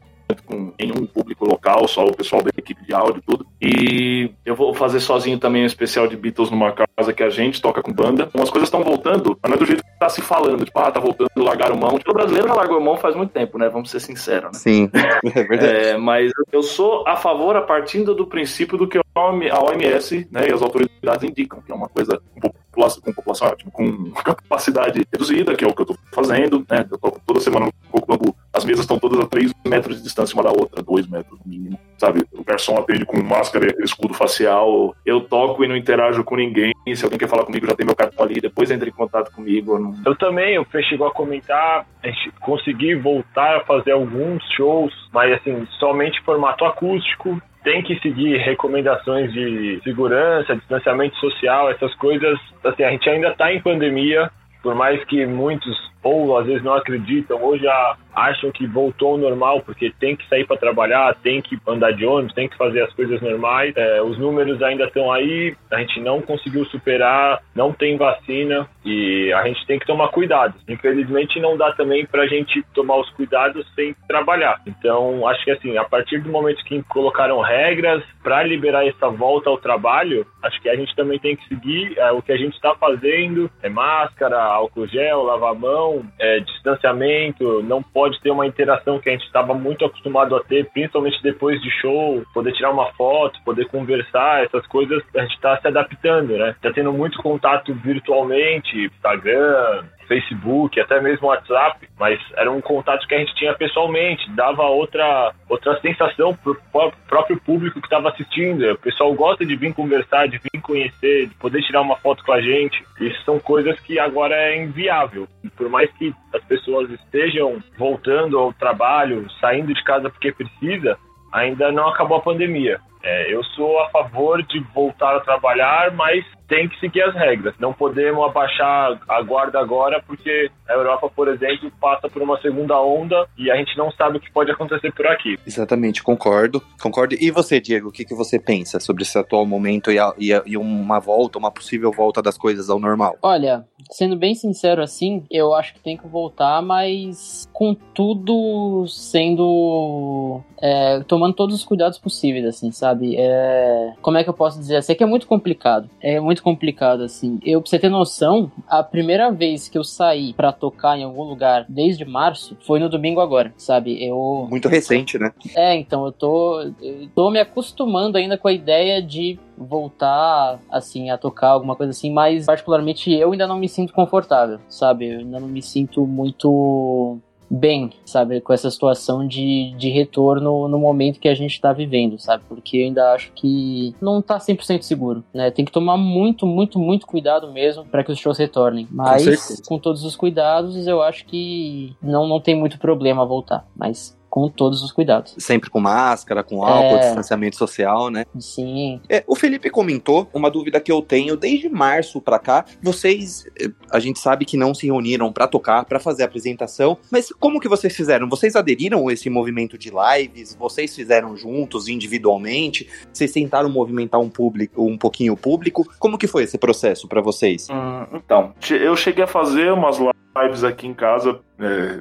com 0.44 0.72
nenhum 0.78 1.06
público 1.06 1.46
local, 1.46 1.86
só 1.88 2.04
o 2.04 2.14
pessoal 2.14 2.42
da 2.42 2.50
equipe 2.56 2.84
de 2.84 2.94
áudio 2.94 3.18
e 3.18 3.22
tudo. 3.22 3.46
E 3.60 4.30
eu 4.44 4.54
vou 4.54 4.72
fazer 4.72 5.00
sozinho 5.00 5.38
também 5.38 5.62
um 5.62 5.66
especial 5.66 6.06
de 6.06 6.16
Beatles 6.16 6.50
numa 6.50 6.72
casa 6.72 7.12
que 7.12 7.22
a 7.22 7.30
gente 7.30 7.60
toca 7.60 7.82
com 7.82 7.92
banda. 7.92 8.28
Então 8.28 8.42
as 8.42 8.50
coisas 8.50 8.68
estão 8.68 8.84
voltando, 8.84 9.36
mas 9.42 9.50
não 9.50 9.56
é 9.56 9.58
do 9.58 9.66
jeito 9.66 9.82
que 9.82 9.98
tá 9.98 10.08
se 10.08 10.22
falando, 10.22 10.64
tipo, 10.64 10.78
ah, 10.78 10.90
tá 10.90 11.00
voltando, 11.00 11.30
largaram 11.36 11.76
mão. 11.76 11.98
Tipo, 11.98 12.12
o 12.12 12.14
brasileiro 12.14 12.48
já 12.48 12.54
largou 12.54 12.80
mão 12.80 12.96
faz 12.96 13.16
muito 13.16 13.30
tempo, 13.30 13.58
né? 13.58 13.68
Vamos 13.68 13.90
ser 13.90 14.00
sinceros, 14.00 14.52
né? 14.52 14.58
Sim, 14.58 14.90
é 15.34 15.42
verdade. 15.42 15.66
É, 15.66 15.96
mas 15.96 16.30
eu 16.52 16.62
sou 16.62 17.04
a 17.06 17.16
favor 17.16 17.56
a 17.56 17.62
partir 17.62 18.04
do 18.04 18.26
princípio 18.26 18.78
do 18.78 18.86
que 18.86 18.98
a 18.98 19.60
OMS 19.60 20.28
né, 20.30 20.48
e 20.48 20.52
as 20.52 20.62
autoridades 20.62 21.28
indicam, 21.28 21.60
que 21.60 21.72
é 21.72 21.74
uma 21.74 21.88
coisa 21.88 22.20
um 22.36 22.40
pouco 22.40 22.58
população, 22.78 23.02
com 23.02 23.12
população 23.12 23.56
tipo, 23.56 23.70
com 23.70 24.10
capacidade 24.22 25.06
reduzida, 25.12 25.54
que 25.54 25.64
é 25.64 25.68
o 25.68 25.74
que 25.74 25.80
eu 25.80 25.84
estou 25.84 25.98
fazendo, 26.12 26.64
né? 26.70 26.86
Eu 26.90 26.98
tô 26.98 27.10
toda 27.26 27.40
semana 27.40 27.68
ocupando. 27.92 28.34
As 28.58 28.64
mesas 28.64 28.80
estão 28.80 28.98
todas 28.98 29.20
a 29.20 29.26
3 29.26 29.52
metros 29.64 29.98
de 29.98 30.02
distância 30.02 30.34
uma 30.34 30.42
da 30.42 30.50
outra, 30.50 30.82
2 30.82 31.06
metros 31.06 31.38
no 31.38 31.48
mínimo. 31.48 31.78
Sabe? 31.96 32.24
O 32.32 32.42
garçom 32.42 32.76
atende 32.76 33.06
com 33.06 33.22
máscara 33.22 33.72
escudo 33.84 34.14
facial. 34.14 34.96
Eu 35.06 35.20
toco 35.20 35.64
e 35.64 35.68
não 35.68 35.76
interajo 35.76 36.24
com 36.24 36.34
ninguém. 36.34 36.72
Se 36.92 37.04
alguém 37.04 37.20
quer 37.20 37.28
falar 37.28 37.44
comigo, 37.44 37.66
já 37.66 37.76
tem 37.76 37.86
meu 37.86 37.94
cartão 37.94 38.24
ali. 38.24 38.40
Depois 38.40 38.68
entra 38.72 38.88
em 38.88 38.92
contato 38.92 39.30
comigo. 39.30 39.76
Eu, 39.76 39.78
não... 39.78 39.94
eu 40.04 40.16
também, 40.16 40.62
Fê 40.64 40.82
chegou 40.82 41.06
a 41.06 41.12
comentar. 41.12 41.86
A 42.02 42.08
gente 42.08 42.32
consegui 42.40 42.96
voltar 42.96 43.58
a 43.58 43.64
fazer 43.64 43.92
alguns 43.92 44.42
shows, 44.56 44.92
mas 45.12 45.32
assim, 45.34 45.64
somente 45.78 46.20
formato 46.22 46.64
acústico 46.64 47.40
tem 47.62 47.82
que 47.82 48.00
seguir 48.00 48.38
recomendações 48.38 49.32
de 49.32 49.80
segurança, 49.84 50.56
distanciamento 50.56 51.16
social, 51.18 51.70
essas 51.70 51.94
coisas. 51.94 52.36
Assim, 52.64 52.82
a 52.82 52.90
gente 52.90 53.08
ainda 53.08 53.28
está 53.28 53.52
em 53.52 53.60
pandemia, 53.60 54.30
por 54.64 54.74
mais 54.74 55.04
que 55.04 55.24
muitos 55.26 55.76
ou 56.02 56.38
às 56.38 56.46
vezes 56.46 56.62
não 56.62 56.74
acreditam 56.74 57.42
ou 57.42 57.58
já 57.58 57.96
acham 58.14 58.50
que 58.50 58.66
voltou 58.66 59.12
ao 59.12 59.18
normal 59.18 59.60
porque 59.60 59.92
tem 59.98 60.16
que 60.16 60.28
sair 60.28 60.44
para 60.44 60.56
trabalhar, 60.56 61.14
tem 61.22 61.40
que 61.40 61.58
andar 61.66 61.92
de 61.92 62.04
ônibus, 62.04 62.34
tem 62.34 62.48
que 62.48 62.56
fazer 62.56 62.82
as 62.82 62.92
coisas 62.94 63.20
normais. 63.20 63.72
É, 63.76 64.02
os 64.02 64.18
números 64.18 64.60
ainda 64.62 64.84
estão 64.84 65.12
aí, 65.12 65.54
a 65.70 65.78
gente 65.78 66.00
não 66.00 66.20
conseguiu 66.20 66.64
superar, 66.66 67.40
não 67.54 67.72
tem 67.72 67.96
vacina 67.96 68.68
e 68.84 69.32
a 69.32 69.46
gente 69.46 69.64
tem 69.66 69.78
que 69.78 69.86
tomar 69.86 70.08
cuidado. 70.08 70.54
Infelizmente 70.68 71.40
não 71.40 71.56
dá 71.56 71.72
também 71.72 72.06
para 72.06 72.22
a 72.22 72.26
gente 72.26 72.62
tomar 72.74 72.96
os 72.96 73.10
cuidados 73.10 73.66
sem 73.74 73.94
trabalhar. 74.06 74.60
Então 74.66 75.26
acho 75.28 75.44
que 75.44 75.50
assim, 75.50 75.76
a 75.76 75.84
partir 75.84 76.18
do 76.20 76.30
momento 76.30 76.64
que 76.64 76.82
colocaram 76.84 77.40
regras 77.40 78.02
para 78.22 78.42
liberar 78.42 78.86
essa 78.86 79.08
volta 79.08 79.48
ao 79.48 79.58
trabalho, 79.58 80.26
acho 80.42 80.60
que 80.60 80.68
a 80.68 80.76
gente 80.76 80.94
também 80.96 81.18
tem 81.18 81.36
que 81.36 81.46
seguir 81.48 81.96
é, 81.98 82.10
o 82.10 82.22
que 82.22 82.32
a 82.32 82.36
gente 82.36 82.54
está 82.54 82.74
fazendo, 82.74 83.50
é 83.62 83.68
máscara, 83.68 84.42
álcool 84.42 84.86
gel, 84.86 85.22
lavar 85.22 85.52
a 85.52 85.54
mão, 85.54 85.87
é, 86.18 86.40
distanciamento, 86.40 87.62
não 87.62 87.82
pode 87.82 88.20
ter 88.20 88.30
uma 88.30 88.46
interação 88.46 88.98
que 88.98 89.08
a 89.08 89.12
gente 89.12 89.24
estava 89.24 89.54
muito 89.54 89.84
acostumado 89.84 90.36
a 90.36 90.42
ter, 90.42 90.66
principalmente 90.70 91.22
depois 91.22 91.60
de 91.60 91.70
show, 91.80 92.22
poder 92.32 92.52
tirar 92.52 92.70
uma 92.70 92.92
foto, 92.92 93.40
poder 93.44 93.66
conversar, 93.66 94.44
essas 94.44 94.66
coisas 94.66 95.02
a 95.14 95.22
gente 95.22 95.34
está 95.34 95.58
se 95.60 95.68
adaptando, 95.68 96.36
né? 96.36 96.50
Está 96.50 96.72
tendo 96.72 96.92
muito 96.92 97.22
contato 97.22 97.74
virtualmente, 97.74 98.86
Instagram, 98.86 99.84
Facebook, 100.08 100.80
até 100.80 101.00
mesmo 101.00 101.28
WhatsApp, 101.28 101.86
mas 101.98 102.18
era 102.34 102.50
um 102.50 102.60
contato 102.60 103.06
que 103.06 103.14
a 103.14 103.18
gente 103.18 103.34
tinha 103.34 103.54
pessoalmente, 103.54 104.28
dava 104.30 104.62
outra, 104.64 105.32
outra 105.48 105.78
sensação 105.80 106.34
para 106.34 106.52
o 106.52 106.92
próprio 107.06 107.38
público 107.38 107.80
que 107.80 107.86
estava 107.86 108.08
assistindo. 108.08 108.72
O 108.72 108.78
pessoal 108.78 109.12
gosta 109.14 109.44
de 109.44 109.54
vir 109.54 109.74
conversar, 109.74 110.26
de 110.28 110.38
vir 110.38 110.60
conhecer, 110.62 111.26
de 111.26 111.34
poder 111.34 111.62
tirar 111.62 111.82
uma 111.82 111.96
foto 111.96 112.24
com 112.24 112.32
a 112.32 112.40
gente. 112.40 112.82
Isso 113.00 113.22
são 113.24 113.38
coisas 113.38 113.78
que 113.80 113.98
agora 113.98 114.34
é 114.34 114.56
inviável. 114.56 115.28
Por 115.56 115.68
mais 115.68 115.90
que 115.92 116.12
as 116.34 116.42
pessoas 116.44 116.90
estejam 116.90 117.62
voltando 117.76 118.38
ao 118.38 118.52
trabalho, 118.52 119.26
saindo 119.40 119.72
de 119.74 119.84
casa 119.84 120.08
porque 120.08 120.32
precisa, 120.32 120.98
ainda 121.32 121.70
não 121.70 121.88
acabou 121.88 122.16
a 122.16 122.22
pandemia. 122.22 122.80
É, 123.02 123.32
eu 123.32 123.42
sou 123.44 123.78
a 123.80 123.90
favor 123.90 124.42
de 124.42 124.60
voltar 124.74 125.16
a 125.16 125.20
trabalhar, 125.20 125.92
mas 125.92 126.24
tem 126.48 126.68
que 126.68 126.80
seguir 126.80 127.02
as 127.02 127.14
regras. 127.14 127.54
Não 127.60 127.72
podemos 127.72 128.24
abaixar 128.24 128.98
a 129.06 129.22
guarda 129.22 129.60
agora, 129.60 130.02
porque 130.04 130.50
a 130.66 130.72
Europa, 130.72 131.10
por 131.14 131.28
exemplo, 131.28 131.70
passa 131.78 132.08
por 132.08 132.22
uma 132.22 132.40
segunda 132.40 132.80
onda 132.80 133.28
e 133.36 133.50
a 133.50 133.56
gente 133.56 133.76
não 133.76 133.92
sabe 133.92 134.16
o 134.16 134.20
que 134.20 134.32
pode 134.32 134.50
acontecer 134.50 134.90
por 134.92 135.06
aqui. 135.06 135.38
Exatamente, 135.46 136.02
concordo. 136.02 136.62
Concordo. 136.80 137.14
E 137.20 137.30
você, 137.30 137.60
Diego, 137.60 137.88
o 137.88 137.92
que, 137.92 138.04
que 138.04 138.14
você 138.14 138.38
pensa 138.38 138.80
sobre 138.80 139.02
esse 139.02 139.18
atual 139.18 139.44
momento 139.44 139.92
e, 139.92 139.98
a, 139.98 140.12
e, 140.18 140.32
a, 140.32 140.42
e 140.46 140.56
uma 140.56 140.98
volta, 140.98 141.38
uma 141.38 141.50
possível 141.50 141.92
volta 141.92 142.22
das 142.22 142.38
coisas 142.38 142.70
ao 142.70 142.80
normal? 142.80 143.16
Olha, 143.22 143.64
sendo 143.90 144.16
bem 144.16 144.34
sincero 144.34 144.82
assim, 144.82 145.24
eu 145.30 145.54
acho 145.54 145.74
que 145.74 145.80
tem 145.80 145.98
que 145.98 146.08
voltar, 146.08 146.62
mas 146.62 147.46
com 147.52 147.74
tudo 147.74 148.86
sendo. 148.88 150.40
É, 150.60 151.00
tomando 151.06 151.34
todos 151.34 151.54
os 151.54 151.64
cuidados 151.64 151.98
possíveis, 151.98 152.44
assim, 152.44 152.72
sabe? 152.72 152.87
Sabe? 152.88 153.16
É... 153.18 153.92
Como 154.00 154.16
é 154.16 154.24
que 154.24 154.30
eu 154.30 154.34
posso 154.34 154.58
dizer? 154.58 154.76
Eu 154.76 154.82
sei 154.82 154.94
que 154.94 155.02
é 155.02 155.06
muito 155.06 155.26
complicado. 155.26 155.88
É 156.00 156.18
muito 156.20 156.42
complicado, 156.42 157.02
assim. 157.02 157.38
Eu, 157.44 157.60
pra 157.60 157.70
você 157.70 157.78
ter 157.78 157.88
noção, 157.88 158.50
a 158.66 158.82
primeira 158.82 159.30
vez 159.30 159.68
que 159.68 159.76
eu 159.76 159.84
saí 159.84 160.32
para 160.32 160.52
tocar 160.52 160.98
em 160.98 161.04
algum 161.04 161.22
lugar 161.22 161.66
desde 161.68 162.04
março 162.04 162.56
foi 162.66 162.80
no 162.80 162.88
domingo 162.88 163.20
agora, 163.20 163.52
sabe? 163.56 164.02
Eu. 164.02 164.46
Muito 164.48 164.68
recente, 164.68 165.18
né? 165.18 165.32
É, 165.54 165.76
então 165.76 166.04
eu 166.06 166.12
tô, 166.12 166.60
eu 166.80 167.08
tô 167.14 167.30
me 167.30 167.38
acostumando 167.38 168.16
ainda 168.16 168.38
com 168.38 168.48
a 168.48 168.52
ideia 168.52 169.02
de 169.02 169.38
voltar, 169.56 170.60
assim, 170.70 171.10
a 171.10 171.18
tocar 171.18 171.48
alguma 171.48 171.74
coisa 171.74 171.90
assim, 171.90 172.12
mas 172.12 172.46
particularmente 172.46 173.12
eu 173.12 173.32
ainda 173.32 173.46
não 173.46 173.58
me 173.58 173.68
sinto 173.68 173.92
confortável, 173.92 174.60
sabe? 174.68 175.08
Eu 175.08 175.18
ainda 175.18 175.40
não 175.40 175.48
me 175.48 175.60
sinto 175.60 176.06
muito 176.06 177.18
bem, 177.50 177.90
sabe, 178.04 178.40
com 178.40 178.52
essa 178.52 178.70
situação 178.70 179.26
de, 179.26 179.74
de 179.76 179.88
retorno 179.88 180.68
no 180.68 180.78
momento 180.78 181.20
que 181.20 181.28
a 181.28 181.34
gente 181.34 181.60
tá 181.60 181.72
vivendo, 181.72 182.18
sabe? 182.18 182.42
Porque 182.48 182.78
eu 182.78 182.86
ainda 182.86 183.12
acho 183.12 183.32
que 183.32 183.94
não 184.00 184.20
tá 184.20 184.38
100% 184.38 184.82
seguro, 184.82 185.24
né? 185.32 185.50
Tem 185.50 185.64
que 185.64 185.72
tomar 185.72 185.96
muito, 185.96 186.46
muito, 186.46 186.78
muito 186.78 187.06
cuidado 187.06 187.50
mesmo 187.52 187.84
para 187.84 188.04
que 188.04 188.12
os 188.12 188.18
shows 188.18 188.38
retornem. 188.38 188.86
Mas 188.90 189.62
com, 189.62 189.76
com 189.76 189.78
todos 189.78 190.04
os 190.04 190.16
cuidados, 190.16 190.86
eu 190.86 191.02
acho 191.02 191.24
que 191.24 191.96
não, 192.02 192.26
não 192.26 192.40
tem 192.40 192.54
muito 192.54 192.78
problema 192.78 193.24
voltar. 193.24 193.66
Mas 193.76 194.17
com 194.38 194.48
todos 194.48 194.82
os 194.82 194.92
cuidados. 194.92 195.34
Sempre 195.38 195.68
com 195.68 195.80
máscara, 195.80 196.44
com 196.44 196.62
álcool, 196.62 196.96
é... 196.96 197.00
distanciamento 197.00 197.56
social, 197.56 198.08
né? 198.08 198.24
Sim. 198.38 199.00
É, 199.08 199.24
o 199.26 199.34
Felipe 199.34 199.68
comentou 199.68 200.28
uma 200.32 200.48
dúvida 200.48 200.80
que 200.80 200.92
eu 200.92 201.02
tenho 201.02 201.36
desde 201.36 201.68
março 201.68 202.20
para 202.20 202.38
cá. 202.38 202.64
Vocês, 202.80 203.46
eh, 203.60 203.68
a 203.90 203.98
gente 203.98 204.20
sabe 204.20 204.44
que 204.44 204.56
não 204.56 204.72
se 204.74 204.86
reuniram 204.86 205.32
para 205.32 205.48
tocar, 205.48 205.84
para 205.84 205.98
fazer 205.98 206.22
a 206.22 206.26
apresentação, 206.26 206.96
mas 207.10 207.32
como 207.32 207.58
que 207.58 207.68
vocês 207.68 207.96
fizeram? 207.96 208.28
Vocês 208.28 208.54
aderiram 208.54 209.08
a 209.08 209.12
esse 209.12 209.28
movimento 209.28 209.76
de 209.76 209.90
lives? 209.90 210.54
Vocês 210.54 210.94
fizeram 210.94 211.36
juntos, 211.36 211.88
individualmente? 211.88 212.88
Vocês 213.12 213.32
tentaram 213.32 213.68
movimentar 213.68 214.20
um 214.20 214.30
público, 214.30 214.84
um 214.84 214.96
pouquinho 214.96 215.32
o 215.32 215.36
público? 215.36 215.84
Como 215.98 216.16
que 216.16 216.28
foi 216.28 216.44
esse 216.44 216.58
processo 216.58 217.08
para 217.08 217.20
vocês? 217.20 217.68
Hum, 217.70 218.06
então, 218.14 218.52
eu 218.70 218.94
cheguei 218.96 219.24
a 219.24 219.26
fazer 219.26 219.72
umas 219.72 219.98
lives 219.98 220.17
aqui 220.64 220.86
em 220.86 220.94
casa. 220.94 221.40
É 221.58 222.00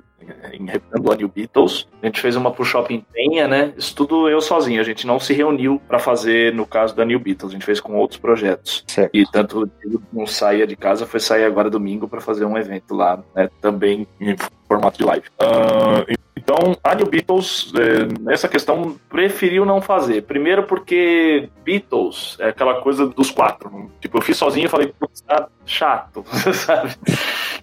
em 0.54 0.66
representando 0.66 1.12
a 1.12 1.16
New 1.16 1.30
Beatles. 1.30 1.88
A 2.02 2.06
gente 2.06 2.20
fez 2.20 2.36
uma 2.36 2.52
pro 2.52 2.66
Shopping 2.66 3.04
Penha, 3.14 3.48
né? 3.48 3.74
Isso 3.78 3.96
tudo 3.96 4.30
eu 4.30 4.42
sozinho. 4.42 4.82
A 4.82 4.84
gente 4.84 5.06
não 5.06 5.20
se 5.20 5.34
reuniu 5.34 5.82
para 5.88 6.00
fazer 6.00 6.54
no 6.54 6.66
caso 6.66 6.96
da 6.96 7.06
New 7.06 7.20
Beatles. 7.20 7.52
A 7.52 7.54
gente 7.54 7.66
fez 7.66 7.80
com 7.80 7.96
outros 7.96 8.20
projetos. 8.20 8.84
Certo. 8.88 9.16
E 9.16 9.26
tanto 9.30 9.70
não 10.12 10.26
saía 10.26 10.66
de 10.68 10.76
casa, 10.76 11.06
foi 11.06 11.20
sair 11.20 11.44
agora 11.44 11.70
domingo 11.70 12.08
para 12.08 12.22
fazer 12.22 12.46
um 12.46 12.58
evento 12.58 12.96
lá, 12.96 13.22
né? 13.36 13.50
Também 13.62 14.08
em 14.20 14.36
formato 14.68 14.98
de 14.98 15.06
live. 15.06 15.28
Uh, 15.42 16.18
então, 16.36 16.78
a 16.84 16.94
New 16.94 17.08
Beatles, 17.08 17.74
é, 17.76 18.22
nessa 18.22 18.48
questão, 18.48 18.96
preferiu 19.10 19.66
não 19.66 19.82
fazer. 19.82 20.22
Primeiro 20.22 20.64
porque 20.64 21.50
Beatles 21.64 22.38
é 22.40 22.50
aquela 22.50 22.80
coisa 22.82 23.08
dos 23.08 23.32
quatro. 23.32 23.92
Tipo, 24.00 24.18
eu 24.18 24.22
fiz 24.22 24.38
sozinho 24.38 24.66
e 24.68 24.70
falei, 24.70 24.94
tá 25.26 25.50
chato, 25.66 26.24
sabe? 26.54 26.96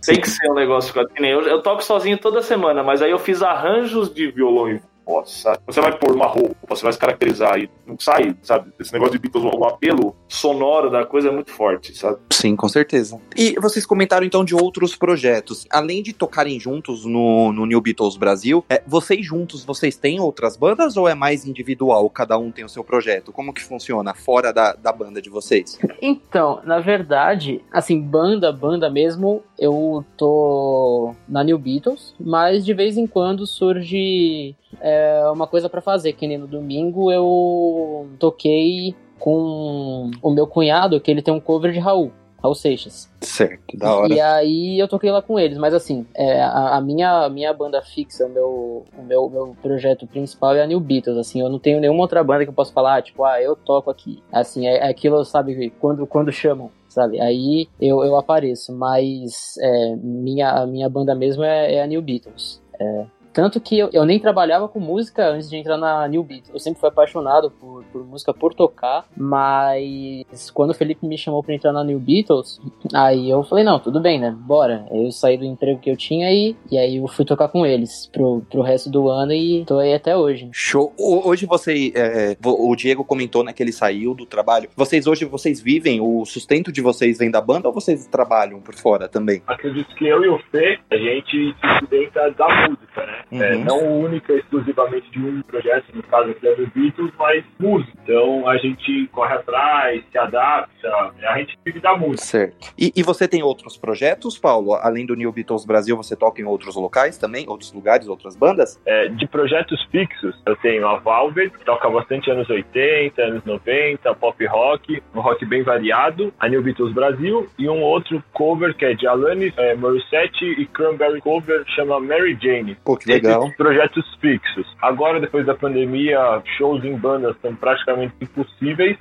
Tem 0.07 0.21
que 0.21 0.29
ser 0.29 0.51
um 0.51 0.55
negócio 0.55 0.99
assim. 1.01 1.27
Eu, 1.27 1.43
eu 1.43 1.63
toco 1.63 1.83
sozinho 1.83 2.19
toda 2.19 2.43
semana, 2.43 2.83
mas 2.83 3.03
aí 3.03 3.11
eu 3.11 3.19
fiz 3.19 3.43
arranjos 3.43 4.13
de 4.13 4.31
violão 4.31 4.69
e 4.69 4.81
voz, 5.05 5.31
sabe? 5.31 5.59
Você 5.67 5.81
vai 5.81 5.97
pôr 5.97 6.15
uma 6.15 6.27
roupa, 6.27 6.57
você 6.69 6.83
vai 6.83 6.93
se 6.93 6.99
caracterizar 6.99 7.59
e 7.59 7.69
não 7.87 7.97
sai, 7.99 8.35
sabe? 8.43 8.73
Esse 8.81 8.93
negócio 8.93 9.13
de 9.13 9.19
Beatles, 9.19 9.45
o 9.45 9.65
apelo 9.65 10.17
sonoro 10.27 10.91
da 10.91 11.05
coisa 11.05 11.29
é 11.29 11.31
muito 11.31 11.51
forte, 11.51 11.97
sabe? 11.97 12.19
Sim, 12.33 12.57
com 12.57 12.69
certeza. 12.69 13.21
E 13.37 13.55
vocês 13.61 13.85
comentaram 13.85 14.25
então 14.25 14.45
de 14.45 14.55
outros 14.55 14.97
projetos. 14.97 15.67
Além 15.71 16.03
de 16.03 16.13
tocarem 16.13 16.59
juntos 16.59 17.05
no, 17.05 17.53
no 17.53 17.67
New 17.67 17.81
Beatles 17.81 18.17
Brasil, 18.17 18.65
é, 18.69 18.83
vocês 18.87 19.25
juntos, 19.25 19.65
vocês 19.65 19.97
têm 19.97 20.21
outras 20.21 20.57
bandas 20.57 20.97
ou 20.97 21.09
é 21.09 21.15
mais 21.15 21.47
individual? 21.47 22.09
Cada 22.09 22.39
um 22.39 22.51
tem 22.51 22.65
o 22.65 22.69
seu 22.69 22.83
projeto? 22.83 23.33
Como 23.33 23.53
que 23.53 23.63
funciona 23.63 24.15
fora 24.15 24.53
da, 24.53 24.73
da 24.73 24.93
banda 24.93 25.21
de 25.21 25.29
vocês? 25.29 25.79
Então, 26.01 26.61
na 26.65 26.81
verdade, 26.81 27.63
assim, 27.71 28.01
banda, 28.01 28.53
banda 28.53 28.91
mesmo, 28.91 29.43
eu 29.59 30.05
tô 30.17 31.15
na 31.29 31.45
New 31.45 31.59
Beatles, 31.59 32.15
mas 32.19 32.65
de 32.65 32.75
vez 32.75 32.97
em 32.97 33.07
quando 33.07 33.47
surge 33.47 34.55
é, 34.81 35.23
uma 35.33 35.47
coisa 35.47 35.69
para 35.69 35.81
fazer, 35.81 36.13
que 36.13 36.27
nem 36.27 36.39
no 36.39 36.47
domingo 36.47 37.11
eu 37.11 38.09
toquei 38.19 38.95
com 39.19 40.11
o 40.21 40.31
meu 40.31 40.47
cunhado, 40.47 41.01
que 41.01 41.11
ele 41.11 41.23
tem 41.23 41.33
um 41.33 41.41
cover 41.41 41.73
de 41.73 41.79
Raul. 41.79 42.13
Raul 42.45 42.55
Seixas. 42.55 43.11
Certo, 43.23 43.75
da 43.79 43.97
hora. 43.97 44.13
E 44.13 44.21
aí 44.21 44.79
eu 44.79 44.87
toquei 44.87 45.11
lá 45.11 45.23
com 45.23 45.41
eles, 45.41 45.57
mas 45.57 45.73
assim, 45.73 46.07
é, 46.15 46.43
a, 46.43 46.77
a, 46.77 46.81
minha, 46.83 47.27
minha 47.31 47.55
banda 47.55 47.81
fixa, 47.81 48.27
o 48.27 48.29
meu, 48.29 48.85
o 48.99 49.03
meu, 49.03 49.31
meu 49.31 49.57
projeto 49.63 50.07
principal 50.07 50.55
é 50.55 50.63
a 50.63 50.67
New 50.67 50.79
Beatles, 50.79 51.17
assim, 51.17 51.41
eu 51.41 51.49
não 51.49 51.59
tenho 51.59 51.81
nenhuma 51.81 52.03
outra 52.03 52.23
banda 52.23 52.45
que 52.45 52.51
eu 52.51 52.55
possa 52.55 52.71
falar, 52.71 53.01
tipo, 53.01 53.25
ah, 53.25 53.41
eu 53.41 53.57
toco 53.57 53.91
aqui. 53.91 54.23
Assim, 54.31 54.67
é, 54.67 54.77
é 54.77 54.89
aquilo, 54.91 55.25
sabe, 55.25 55.73
quando, 55.81 56.07
quando 56.07 56.31
chamam, 56.31 56.71
sabe? 56.95 57.21
Aí 57.21 57.69
eu, 57.81 58.05
eu 58.05 58.17
apareço, 58.17 58.73
mas 58.73 59.57
é, 59.61 59.97
minha, 59.97 60.65
minha 60.67 60.89
banda 60.89 61.15
mesmo 61.15 61.43
é, 61.43 61.75
é 61.75 61.83
a 61.83 61.87
New 61.87 62.01
Beatles. 62.01 62.63
É, 62.81 63.07
tanto 63.35 63.61
que 63.61 63.77
eu, 63.77 63.91
eu, 63.93 64.05
nem 64.05 64.21
trabalhava 64.21 64.69
com 64.69 64.79
música 64.79 65.27
antes 65.29 65.51
de 65.51 65.57
entrar 65.57 65.77
na 65.77 66.07
New 66.07 66.23
Beat. 66.23 66.45
Eu 66.53 66.61
sempre 66.61 66.79
fui 66.79 66.89
apaixonado 66.89 67.51
por, 67.51 67.85
por 67.87 68.07
música 68.07 68.33
por 68.33 68.55
tocar, 68.55 69.05
mas 69.17 70.51
quando 70.53 70.71
o 70.71 70.75
Felipe 70.75 71.05
me 71.05 71.19
chamou 71.19 71.43
para 71.43 71.55
entrar 71.55 71.73
na 71.73 71.83
New 71.83 71.99
Beatles, 71.99 72.61
aí 72.95 73.29
eu 73.29 73.43
falei, 73.43 73.65
não, 73.65 73.81
tudo 73.81 74.01
bem, 74.01 74.21
né? 74.21 74.35
Bora. 74.39 74.87
Eu 74.91 75.11
saí 75.11 75.37
do 75.37 75.45
emprego 75.45 75.81
que 75.81 75.91
eu 75.91 75.97
tinha 75.97 76.29
aí, 76.29 76.57
e 76.71 76.79
aí 76.79 76.99
eu 76.99 77.09
fui 77.09 77.25
tocar 77.25 77.49
com 77.49 77.67
eles 77.67 78.09
pro, 78.13 78.43
pro 78.49 78.63
resto 78.63 78.89
do 78.89 79.09
ano 79.09 79.33
e 79.33 79.65
tô 79.65 79.81
aí 79.81 79.93
até 79.93 80.17
hoje. 80.17 80.49
Show. 80.53 80.93
Hoje 80.97 81.45
você, 81.45 81.93
é, 81.95 82.37
o 82.45 82.77
Diego 82.77 83.05
comentou, 83.05 83.43
né, 83.43 83.53
que 83.53 83.63
ele 83.63 83.73
saiu 83.73 84.15
do 84.15 84.25
trabalho. 84.25 84.69
Vocês 84.77 85.09
hoje, 85.09 85.25
vocês 85.25 85.61
vivem, 85.61 86.01
o 86.01 86.25
sustento 86.25 86.71
de 86.71 86.81
vocês 86.81 87.19
vem 87.19 87.33
da 87.33 87.41
banda 87.41 87.67
ou 87.67 87.75
vocês 87.75 88.07
trabalham 88.07 88.61
por 88.61 88.77
fora 88.77 89.09
também? 89.09 89.43
Acredito 89.49 89.93
que 89.97 90.07
eu 90.07 90.23
e 90.25 90.29
o 90.29 90.39
Fê, 90.53 90.79
a 90.89 90.97
gente 90.97 91.53
se 91.55 91.79
sustenta 91.81 92.31
da 92.31 92.69
música, 92.69 93.07
né? 93.07 93.24
É, 93.31 93.37
uhum. 93.37 93.43
É, 93.43 93.57
não 93.57 94.01
única 94.01 94.33
exclusivamente 94.33 95.11
de 95.11 95.19
um 95.19 95.43
projeto, 95.43 95.85
no 95.95 96.03
caso 96.03 96.31
aqui 96.31 96.47
é 96.47 96.55
do 96.55 96.67
Beatles, 96.69 97.13
mas 97.19 97.45
música. 97.59 97.93
Então 98.03 98.49
a 98.49 98.57
gente 98.59 99.07
corre 99.13 99.35
atrás, 99.35 100.03
se 100.11 100.19
adapta, 100.19 101.13
a 101.23 101.39
gente 101.39 101.59
vive 101.65 101.81
da 101.81 101.97
música. 101.97 102.25
Certo. 102.25 102.73
E, 102.79 102.93
e, 102.95 103.03
você 103.03 103.27
tem 103.27 103.43
outros 103.43 103.77
projetos, 103.77 104.39
Paulo? 104.39 104.75
Além 104.75 105.07
do 105.07 105.15
New 105.15 105.33
Beatles 105.33 105.65
Brasil, 105.65 105.97
você 105.97 106.17
toca 106.17 106.41
em 106.41 106.45
outros 106.45 106.77
locais 106.77 107.19
também? 107.19 107.49
Outros 107.49 107.73
lugares, 107.73 108.09
outras 108.09 108.37
bandas? 108.37 108.81
É, 108.87 109.09
de 109.09 109.27
projetos 109.27 109.83
fixos, 109.91 110.35
eu 110.47 110.57
tenho 110.57 110.87
a 110.87 110.99
Valve, 110.99 111.51
que 111.51 111.65
toca 111.65 111.89
bastante 111.89 112.31
anos 112.31 112.49
80, 112.49 113.23
anos 113.23 113.45
90, 113.45 114.15
pop 114.15 114.47
rock, 114.47 115.03
um 115.15 115.21
rock 115.21 115.45
bem 115.45 115.63
variado, 115.63 116.33
a 116.39 116.49
New 116.49 116.63
Beatles 116.63 116.93
Brasil 116.93 117.49
e 117.59 117.69
um 117.69 117.83
outro 117.83 118.23
cover 118.33 118.75
que 118.75 118.85
é 118.85 118.95
de 118.95 119.07
Alanis 119.07 119.53
é, 119.57 119.75
Morissette 119.75 120.45
e 120.45 120.67
Cranberry 120.67 121.21
cover, 121.21 121.65
chama 121.75 122.01
Mary 122.01 122.37
Jane. 122.41 122.77
Pô, 122.85 122.97
que 122.97 123.07
legal. 123.15 123.51
projetos 123.57 124.05
fixos. 124.21 124.67
Agora, 124.81 125.21
depois 125.21 125.47
da 125.47 125.55
pandemia, 125.55 126.43
shows 126.57 126.85
em 126.85 126.97
bandas 126.97 127.37
são 127.41 127.55
praticamente 127.55 128.15
impossíveis. 128.21 128.97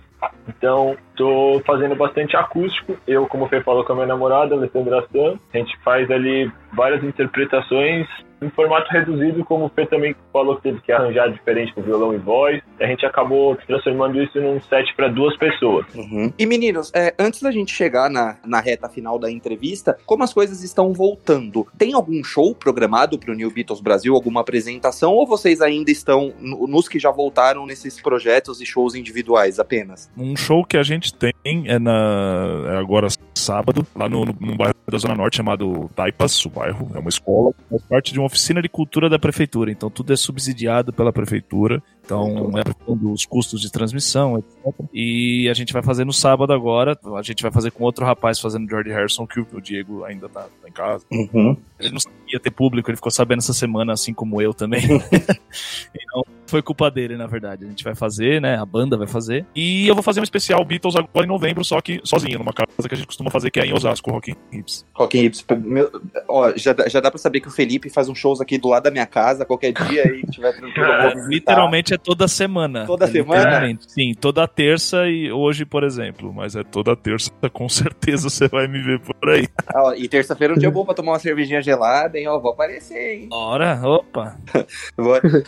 Então, 0.48 0.96
tô 1.16 1.62
fazendo 1.66 1.96
bastante 1.96 2.36
acústico. 2.36 2.98
Eu, 3.06 3.28
como 3.28 3.46
o 3.46 3.50
Fê 3.50 3.62
falou 3.62 3.84
com 3.84 3.94
a 3.94 3.96
minha 3.96 4.08
namorada, 4.08 4.56
Alessandra 4.56 5.06
Sam, 5.12 5.38
a 5.54 5.58
gente 5.58 5.78
faz 5.84 6.10
ali 6.10 6.52
várias 6.76 7.04
interpretações 7.04 8.08
em 8.44 8.50
formato 8.50 8.92
reduzido, 8.92 9.44
como 9.46 9.66
o 9.66 9.70
Fê 9.70 9.86
também 9.86 10.16
falou 10.32 10.58
que 10.58 10.64
teve 10.64 10.82
que 10.82 10.92
arranjar 10.92 11.32
diferente 11.32 11.74
com 11.74 11.82
violão 11.82 12.14
e 12.14 12.18
voz. 12.18 12.62
A 12.80 12.86
gente 12.86 13.06
acabou 13.06 13.56
transformando 13.56 14.22
isso 14.22 14.40
num 14.42 14.62
set 14.62 14.94
para 14.96 15.08
duas 15.08 15.36
pessoas. 15.38 15.86
Uhum. 15.96 16.32
E 16.38 16.46
meninos, 16.46 16.92
é, 16.94 17.14
antes 17.18 17.42
da 17.42 17.52
gente 17.52 17.74
chegar 17.74 18.10
na, 18.10 18.38
na 18.46 18.60
reta 18.60 18.90
final 18.90 19.18
da 19.18 19.32
entrevista, 19.32 19.98
como 20.06 20.24
as 20.24 20.34
coisas 20.34 20.64
estão 20.64 20.94
voltando? 20.94 21.66
Tem 21.78 21.94
algum 21.94 22.24
show 22.24 22.54
programado 22.54 23.18
para 23.18 23.32
o 23.32 23.36
New 23.36 23.50
Beatles 23.52 23.82
Brasil, 23.82 24.14
alguma 24.14 24.42
apresentação, 24.42 25.14
ou 25.14 25.26
vocês 25.26 25.62
ainda 25.62 25.92
estão 25.92 26.34
nos 26.40 26.88
que 26.88 27.00
já 27.00 27.12
voltaram 27.12 27.66
nesses 27.66 28.02
projetos 28.02 28.62
e 28.62 28.66
shows 28.66 28.96
individuais 28.96 29.60
apenas? 29.60 30.12
Um 30.18 30.36
show 30.36 30.66
que 30.66 30.78
a 30.78 30.84
gente 30.84 31.14
tem 31.14 31.34
é 31.66 31.80
na 31.80 32.74
é 32.74 32.78
agora 32.78 33.08
sábado, 33.36 33.86
lá 33.96 34.08
no, 34.08 34.26
no, 34.26 34.36
no 34.40 34.56
bairro 34.56 34.76
da 34.88 34.98
Zona 34.98 35.16
Norte 35.16 35.38
chamado 35.38 35.90
Taipas, 35.96 36.46
o 36.46 36.50
bairro 36.64 36.90
é 36.96 37.00
uma 37.00 37.10
escola, 37.10 37.54
faz 37.70 37.82
parte 37.84 38.14
de 38.14 38.20
uma 38.20 38.26
oficina 38.26 38.62
de 38.62 38.70
cultura 38.70 39.10
da 39.10 39.20
prefeitura, 39.20 39.72
então 39.72 39.90
tudo 39.90 40.14
é 40.14 40.16
subsidiado 40.16 40.94
pela 40.94 41.12
prefeitura, 41.12 41.84
então 42.04 42.52
é 42.58 42.64
os 42.88 43.26
custos 43.26 43.62
de 43.62 43.72
transmissão, 43.72 44.38
etc. 44.38 44.74
E 44.94 45.50
a 45.50 45.54
gente 45.54 45.74
vai 45.74 45.84
fazer 45.84 46.06
no 46.06 46.14
sábado 46.14 46.54
agora, 46.54 46.98
a 47.18 47.22
gente 47.22 47.44
vai 47.44 47.52
fazer 47.52 47.72
com 47.72 47.84
outro 47.84 48.06
rapaz 48.06 48.40
fazendo 48.40 48.70
George 48.70 48.92
Harrison, 48.92 49.28
que 49.28 49.40
o 49.40 49.62
Diego 49.62 50.04
ainda 50.06 50.30
tá, 50.30 50.48
tá 50.62 50.70
em 50.70 50.72
casa. 50.72 51.06
Uhum. 51.12 51.58
Ele 51.80 51.92
não 51.92 52.00
sabia 52.00 52.40
ter 52.40 52.52
público, 52.52 52.90
ele 52.90 52.98
ficou 52.98 53.12
sabendo 53.12 53.40
essa 53.40 53.54
semana, 53.54 53.94
assim 53.94 54.14
como 54.14 54.42
eu 54.42 54.54
também. 54.54 54.84
então, 55.94 56.24
foi 56.48 56.62
culpa 56.62 56.90
dele, 56.90 57.18
na 57.18 57.28
verdade. 57.28 57.66
A 57.66 57.68
gente 57.68 57.84
vai 57.84 57.96
fazer, 57.96 58.42
né? 58.42 58.58
A 58.58 58.66
banda 58.66 58.98
vai 58.98 59.08
fazer. 59.08 59.46
E 59.56 59.88
eu 59.88 59.96
vou 59.96 60.04
fazer 60.04 60.20
um 60.20 60.24
especial 60.24 60.64
Beatles 60.64 60.96
agora 60.96 61.26
em 61.26 61.30
novembro, 61.30 61.64
só 61.64 61.82
que 61.82 62.02
sozinho, 62.04 62.40
numa 62.40 62.54
casa 62.54 62.88
que 62.88 62.94
a 62.94 62.98
gente 62.98 63.08
costuma 63.08 63.30
fazer, 63.30 63.52
que 63.52 63.60
é 63.60 63.66
em 63.66 63.74
Osasco, 63.74 64.12
Rock 64.12 64.36
Hips. 64.52 64.86
Rock 64.94 65.18
Hips. 65.18 65.46
Meu, 65.64 65.90
ó, 66.28 66.52
já, 66.56 66.76
já 66.88 67.00
dá 67.00 67.10
pra 67.10 67.18
saber 67.18 67.40
que 67.40 67.48
o 67.48 67.52
Felipe 67.52 67.90
faz 67.90 68.10
uns 68.10 68.18
shows 68.18 68.42
aqui 68.42 68.58
do 68.58 68.70
lado 68.70 68.84
da 68.84 68.92
minha 68.92 69.06
casa, 69.06 69.46
qualquer 69.46 69.72
dia 69.72 70.06
e 70.08 70.22
tiver 70.32 70.54
tranquilo. 70.54 70.88
eu. 70.88 71.28
Literalmente 71.28 71.94
é 71.94 71.98
toda 71.98 72.28
semana. 72.28 72.86
Toda 72.86 73.08
semana? 73.08 73.78
Sim, 73.88 74.14
toda 74.14 74.48
terça 74.48 75.08
e 75.08 75.32
hoje, 75.32 75.66
por 75.66 75.84
exemplo. 75.84 76.34
Mas 76.34 76.56
é 76.56 76.64
toda 76.64 76.96
terça, 76.96 77.32
com 77.52 77.68
certeza 77.70 78.30
você 78.30 78.48
vai 78.48 78.68
me 78.68 78.82
ver 78.82 79.00
por 79.00 79.30
aí. 79.30 79.48
Ah, 79.68 79.84
ó, 79.86 79.94
e 79.94 80.08
terça-feira 80.08 80.54
é 80.54 80.56
um 80.56 80.60
dia 80.60 80.72
bom 80.72 80.86
pra 80.86 80.94
tomar 80.94 81.14
uma 81.14 81.20
cervejinha 81.20 81.62
gelada, 81.62 82.18
hein? 82.18 82.28
Ó, 82.28 82.40
vou 82.40 82.52
aparecer, 82.52 83.22
hein? 83.22 83.28
Ora, 83.32 83.80
opa. 83.84 84.38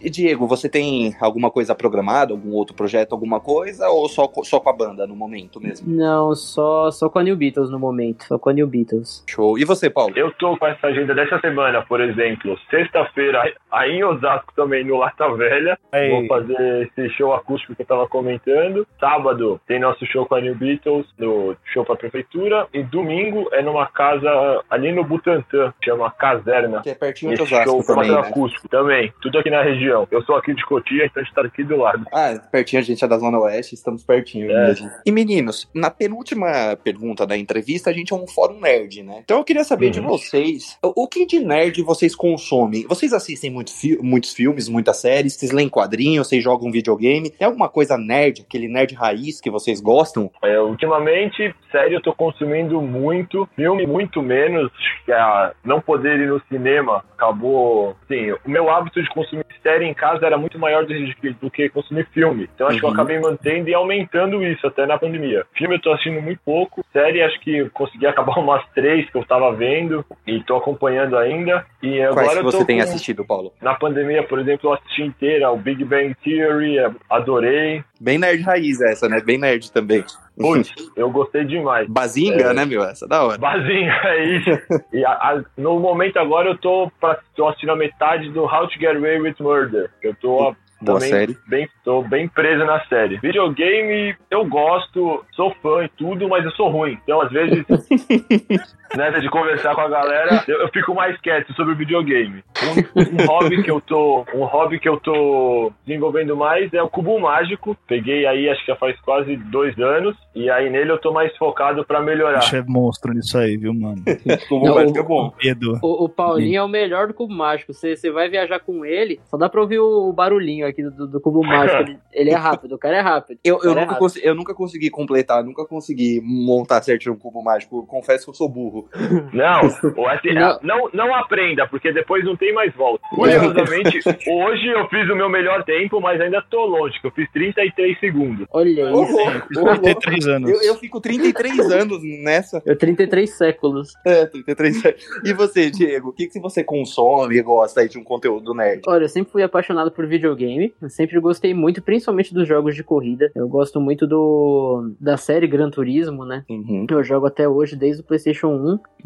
E 0.02 0.10
Diego, 0.10 0.48
você 0.48 0.70
tem 0.70 0.95
alguma 1.20 1.50
coisa 1.52 1.76
programada, 1.76 2.34
algum 2.34 2.52
outro 2.52 2.76
projeto, 2.76 3.14
alguma 3.14 3.40
coisa, 3.40 3.90
ou 3.90 4.08
só, 4.08 4.30
só 4.44 4.60
com 4.60 4.70
a 4.70 4.74
banda 4.74 5.08
no 5.08 5.16
momento 5.16 5.62
mesmo? 5.62 5.88
Não, 5.88 6.34
só, 6.36 6.92
só 6.92 7.10
com 7.10 7.20
a 7.20 7.24
New 7.24 7.36
Beatles 7.36 7.70
no 7.70 7.80
momento. 7.80 8.26
Só 8.26 8.38
com 8.38 8.50
a 8.50 8.54
New 8.54 8.68
Beatles. 8.68 9.24
Show. 9.28 9.58
E 9.58 9.66
você, 9.66 9.90
Paulo? 9.90 10.14
Eu 10.16 10.32
tô 10.34 10.58
com 10.58 10.68
essa 10.68 10.88
agenda 10.88 11.14
dessa 11.14 11.40
semana, 11.40 11.82
por 11.84 12.02
exemplo. 12.02 12.58
Sexta-feira, 12.70 13.54
aí 13.72 13.92
em 13.92 14.04
Osasco 14.04 14.54
também, 14.56 14.84
no 14.84 14.98
Lata 14.98 15.30
Velha. 15.36 15.78
Aí. 15.92 16.10
Vou 16.10 16.28
fazer 16.28 16.92
esse 16.98 17.10
show 17.16 17.34
acústico 17.34 17.76
que 17.76 17.82
eu 17.82 17.86
tava 17.86 18.08
comentando. 18.08 18.88
Sábado 19.00 19.60
tem 19.68 19.80
nosso 19.80 20.06
show 20.06 20.26
com 20.26 20.36
a 20.36 20.42
New 20.42 20.56
Beatles, 20.56 21.06
no 21.18 21.56
show 21.74 21.86
pra 21.86 21.96
prefeitura. 21.96 22.68
E 22.74 22.84
domingo 22.84 23.50
é 23.52 23.62
numa 23.62 23.88
casa 23.88 24.30
ali 24.70 24.92
no 24.92 25.04
Butantã, 25.04 25.74
chama 25.84 26.12
Caserna. 26.12 26.82
Que 26.82 26.90
é 26.90 26.96
pertinho 26.96 27.32
de 27.32 27.46
show 27.46 27.46
Osasco 27.46 27.86
pra 27.86 27.96
também, 27.96 28.10
fazer 28.10 28.22
né? 28.22 28.28
acústico 28.30 28.70
também. 28.70 29.14
Tudo 29.22 29.40
aqui 29.40 29.50
na 29.50 29.62
região. 29.62 30.08
Eu 30.12 30.22
sou 30.24 30.36
aqui 30.36 30.54
de 30.54 30.66
Cotia, 30.76 31.06
então 31.06 31.22
a 31.22 31.26
gente 31.26 31.34
tá 31.34 31.42
aqui 31.42 31.64
do 31.64 31.78
lado. 31.78 32.06
Ah, 32.12 32.38
pertinho, 32.52 32.82
a 32.82 32.86
gente 32.86 33.04
é 33.04 33.08
da 33.08 33.18
Zona 33.18 33.40
Oeste, 33.40 33.76
estamos 33.76 34.04
pertinho 34.04 34.52
É. 34.52 34.68
mesmo. 34.68 34.90
E 35.06 35.12
meninos, 35.12 35.70
na 35.74 35.90
penúltima 35.90 36.78
pergunta 36.84 37.26
da 37.26 37.38
entrevista, 37.38 37.90
a 37.90 37.94
gente 37.94 38.12
é 38.12 38.16
um 38.16 38.28
fórum 38.28 38.60
nerd, 38.60 39.02
né? 39.04 39.22
Então 39.24 39.38
eu 39.38 39.44
queria 39.46 39.64
saber 39.64 39.90
de 39.90 40.00
Uhum. 40.02 40.08
vocês, 40.08 40.78
o 40.84 41.08
que 41.08 41.26
de 41.26 41.40
nerd 41.40 41.82
vocês 41.82 42.14
consomem? 42.14 42.86
Vocês 42.90 43.14
assistem 43.14 43.50
muito 43.50 43.72
fi- 43.74 43.98
muitos 44.02 44.34
filmes, 44.34 44.68
muitas 44.68 44.98
séries, 44.98 45.34
vocês 45.36 45.52
leem 45.52 45.70
quadrinhos, 45.70 46.28
vocês 46.28 46.44
jogam 46.44 46.70
videogame? 46.72 47.30
Tem 47.30 47.46
alguma 47.46 47.70
coisa 47.70 47.98
nerd, 47.98 48.42
aquele 48.42 48.68
nerd 48.68 48.94
raiz 48.96 49.40
que 49.40 49.50
vocês 49.50 49.80
gostam? 49.80 50.30
É, 50.44 50.60
ultimamente, 50.60 51.56
sério, 51.72 51.96
eu 51.98 52.02
tô 52.02 52.14
consumindo 52.14 52.82
muito, 52.82 53.48
filme 53.56 53.86
muito 53.88 54.22
menos, 54.22 54.70
que 55.06 55.12
a 55.14 55.54
não 55.64 55.80
poder 55.80 56.20
ir 56.20 56.28
no 56.28 56.42
cinema 56.50 57.04
acabou, 57.18 57.96
assim, 58.04 58.32
o 58.32 58.50
meu 58.50 58.70
hábito 58.70 59.02
de 59.02 59.10
consumir 59.10 59.46
série 59.64 59.86
em 59.86 59.94
casa 59.94 60.26
era 60.26 60.38
muito 60.38 60.60
maior 60.66 60.86
do 60.86 60.94
que, 60.94 61.30
do 61.42 61.50
que 61.52 61.70
consumir 61.70 62.08
filme. 62.14 62.50
Então 62.54 62.68
acho 62.68 62.80
que 62.80 62.86
eu 62.86 62.90
Uhum. 62.90 62.94
acabei 62.96 63.20
mantendo 63.20 63.70
e 63.70 63.74
aumentando 63.74 64.44
isso 64.44 64.66
até 64.68 64.86
na 64.86 64.98
pandemia. 64.98 65.46
Filme 65.58 65.76
eu 65.76 65.82
tô 65.82 65.92
assistindo 65.92 66.22
muito 66.22 66.40
pouco, 66.44 66.84
série 66.92 67.22
acho 67.22 67.40
que 67.42 67.58
eu 67.58 67.70
consegui 67.72 68.06
acabar 68.08 68.38
umas 68.40 68.64
três 68.74 69.10
que 69.10 69.18
eu 69.18 69.24
tava 69.26 69.54
vendo 69.54 70.04
e 70.26 70.42
tô 70.44 70.56
acompanhando 70.58 71.18
ainda. 71.18 71.66
E 71.84 72.02
agora 72.02 72.14
Quais 72.26 72.38
que 72.38 72.44
você 72.44 72.66
tem 72.66 72.78
com- 72.78 72.84
assistido, 72.84 73.24
Paulo? 73.26 73.54
Na 73.62 73.76
pandemia, 73.76 74.24
por 74.24 74.40
exemplo, 74.40 74.70
eu 74.70 74.74
assisti 74.74 75.04
inteira 75.04 75.52
o 75.52 75.58
Big 75.58 75.84
Bang 75.86 76.16
Theory, 76.24 76.78
adorei. 77.10 77.84
Bem 78.00 78.18
nerd 78.18 78.42
raiz 78.44 78.80
essa, 78.82 79.08
né? 79.08 79.22
Bem 79.26 79.38
nerd 79.38 79.72
também. 79.72 80.04
Putz, 80.38 80.74
eu 80.96 81.10
gostei 81.10 81.46
demais. 81.46 81.88
Bazinga, 81.90 82.46
É. 82.52 82.54
né, 82.54 82.66
meu? 82.66 82.84
Essa 82.84 83.06
é 83.06 83.08
da 83.08 83.24
hora. 83.24 83.38
Bazinho, 83.38 83.92
é 84.04 84.24
isso. 84.38 84.50
E 84.94 85.06
a- 85.06 85.12
a- 85.12 85.44
no 85.58 85.80
momento 85.80 86.18
agora 86.18 86.50
eu 86.50 86.58
tô, 86.58 86.92
pra, 87.00 87.18
tô 87.36 87.48
assistindo 87.48 87.72
a 87.72 87.76
metade 87.76 88.30
do 88.32 88.44
How 88.44 88.68
to 88.68 88.80
Get 88.80 88.96
Away 88.98 89.20
with 89.22 89.36
Murder. 89.40 89.90
Eu 90.04 90.14
tô 90.16 90.50
a- 90.50 90.56
Boa 90.82 91.00
também 91.00 91.10
série. 91.10 91.38
bem, 91.48 91.70
tô 91.86 92.02
bem 92.02 92.28
preso 92.28 92.66
na 92.66 92.84
série. 92.88 93.18
Videogame, 93.20 94.14
eu 94.30 94.46
gosto, 94.46 95.24
sou 95.32 95.56
fã 95.62 95.86
e 95.86 95.90
tudo, 95.90 96.28
mas 96.28 96.44
eu 96.44 96.52
sou 96.52 96.68
ruim. 96.70 97.00
Então, 97.02 97.22
às 97.22 97.32
vezes, 97.32 97.64
nessa 98.98 99.20
de 99.22 99.30
conversar 99.30 99.76
com 99.76 99.82
a 99.82 99.90
galera, 99.90 100.44
eu, 100.48 100.62
eu 100.62 100.70
fico 100.70 100.94
mais 100.94 101.20
quieto 101.22 101.54
sobre 101.54 101.74
o 101.74 101.78
videogame. 101.78 102.44
Um, 102.64 103.22
um 103.22 103.26
hobby 103.28 103.64
que 103.64 103.70
eu 103.72 103.82
tô, 103.82 104.26
um 104.34 104.44
hobby 104.46 104.80
que 104.80 104.88
eu 104.90 105.00
tô 105.00 105.72
desenvolvendo 105.86 106.36
mais 106.36 106.74
é 106.74 106.82
o 106.82 106.90
cubo 106.90 107.20
mágico. 107.20 107.76
Peguei 107.88 108.26
aí, 108.26 108.50
acho 108.50 108.62
que 108.62 108.68
já 108.72 108.76
faz 108.76 109.00
quase 109.02 109.36
dois 109.38 109.78
anos, 109.80 110.16
e 110.34 110.50
aí 110.50 110.70
nele 110.70 110.92
eu 110.92 111.00
tô 111.00 111.12
mais 111.14 111.36
focado 111.38 111.86
pra 111.86 112.02
melhorar. 112.02 112.40
Bicho 112.40 112.56
é 112.56 112.64
monstro 112.68 113.14
nisso 113.14 113.38
aí, 113.38 113.58
viu, 113.58 113.74
mano? 113.74 114.04
Como 114.50 114.66
Não, 114.66 114.74
vai 114.74 114.86
o- 114.86 114.88
ficar 114.90 115.04
bom. 115.04 115.34
O, 115.82 116.06
o 116.06 116.10
Paulinho 116.10 116.60
é 116.60 116.64
o 116.64 116.68
melhor 116.68 117.08
do 117.08 117.14
Cubo 117.14 117.34
Mágico. 117.34 117.74
Você, 117.74 117.96
você 117.96 118.12
vai 118.12 118.30
viajar 118.30 118.60
com 118.60 118.86
ele, 118.86 119.20
só 119.26 119.38
dá 119.38 119.48
pra 119.50 119.62
ouvir 119.62 119.80
o 119.80 120.12
barulhinho 120.14 120.66
aqui 120.68 120.82
do, 120.84 121.08
do 121.08 121.20
Cubo 121.22 121.44
Mágico. 121.44 121.76
Ele, 121.86 121.98
ele 122.14 122.30
é 122.32 122.36
rápido, 122.36 122.76
o 122.76 122.78
cara 122.78 122.96
é 122.98 123.02
rápido. 123.02 123.40
Eu, 123.44 123.58
O 123.58 123.64
eu, 123.64 123.72
é 123.72 123.76
nunca 123.76 123.80
rápido. 123.88 124.00
consi- 124.00 124.22
eu 124.24 124.34
nunca 124.36 124.54
consegui 124.54 124.90
completar, 124.90 125.44
nunca 125.44 125.66
consegui 125.66 126.22
montar 126.24 126.82
certinho 126.82 127.14
um 127.14 127.18
cubo 127.20 127.44
mágico. 127.44 127.86
Confesso 127.86 128.24
que 128.26 128.30
eu 128.30 128.34
sou 128.34 128.48
burro. 128.48 128.85
Não, 129.34 129.62
S- 129.66 130.34
Não. 130.34 130.60
não, 130.62 130.90
não 130.94 131.16
aprenda, 131.16 131.68
porque 131.68 131.92
depois 131.92 132.24
não 132.24 132.36
tem 132.36 132.54
mais 132.54 132.74
volta. 132.76 133.04
Curiosamente, 133.10 134.00
hoje 134.30 134.68
eu 134.68 134.88
fiz 134.90 135.10
o 135.10 135.16
meu 135.16 135.30
melhor 135.30 135.64
tempo, 135.64 136.00
mas 136.00 136.20
ainda 136.22 136.42
tô 136.50 136.66
longe, 136.66 137.00
que 137.00 137.08
eu 137.08 137.12
fiz 137.12 137.30
33 137.32 138.00
segundos. 138.00 138.48
Olha 138.52 138.70
isso. 138.70 138.94
ô, 139.60 139.62
louco. 139.62 139.82
33 139.82 140.28
anos. 140.28 140.50
Eu, 140.50 140.62
eu 140.62 140.76
fico 140.76 141.00
33 141.02 141.72
anos 141.72 142.00
nessa. 142.24 142.62
Eu 142.66 142.78
33 142.78 143.30
séculos. 143.30 143.94
É, 144.06 144.26
33 144.26 144.84
E 145.24 145.34
você, 145.34 145.70
Diego, 145.70 146.10
o 146.10 146.14
que, 146.14 146.28
que 146.28 146.40
você 146.40 146.64
consome 146.64 147.38
e 147.38 147.42
gosta 147.42 147.82
aí 147.82 147.90
de 147.90 147.98
um 147.98 148.04
conteúdo 148.04 148.54
nerd? 148.54 148.82
Olha, 148.88 149.04
eu 149.04 149.10
sempre 149.10 149.32
fui 149.32 149.44
apaixonado 149.44 149.92
por 149.92 150.06
videogame. 150.08 150.74
Eu 150.82 150.90
sempre 150.90 151.20
gostei 151.20 151.54
muito, 151.54 151.82
principalmente 151.82 152.34
dos 152.34 152.48
jogos 152.48 152.76
de 152.76 152.84
corrida. 152.84 153.32
Eu 153.36 153.48
gosto 153.48 153.80
muito 153.80 154.08
do 154.08 154.92
da 155.00 155.18
série 155.18 155.48
Gran 155.48 155.70
Turismo, 155.70 156.26
né? 156.26 156.44
Uhum. 156.50 156.86
Eu 156.90 157.04
jogo 157.04 157.26
até 157.28 157.48
hoje, 157.48 157.76
desde 157.76 158.02
o 158.02 158.06
PlayStation 158.06 158.48
1. 158.48 158.65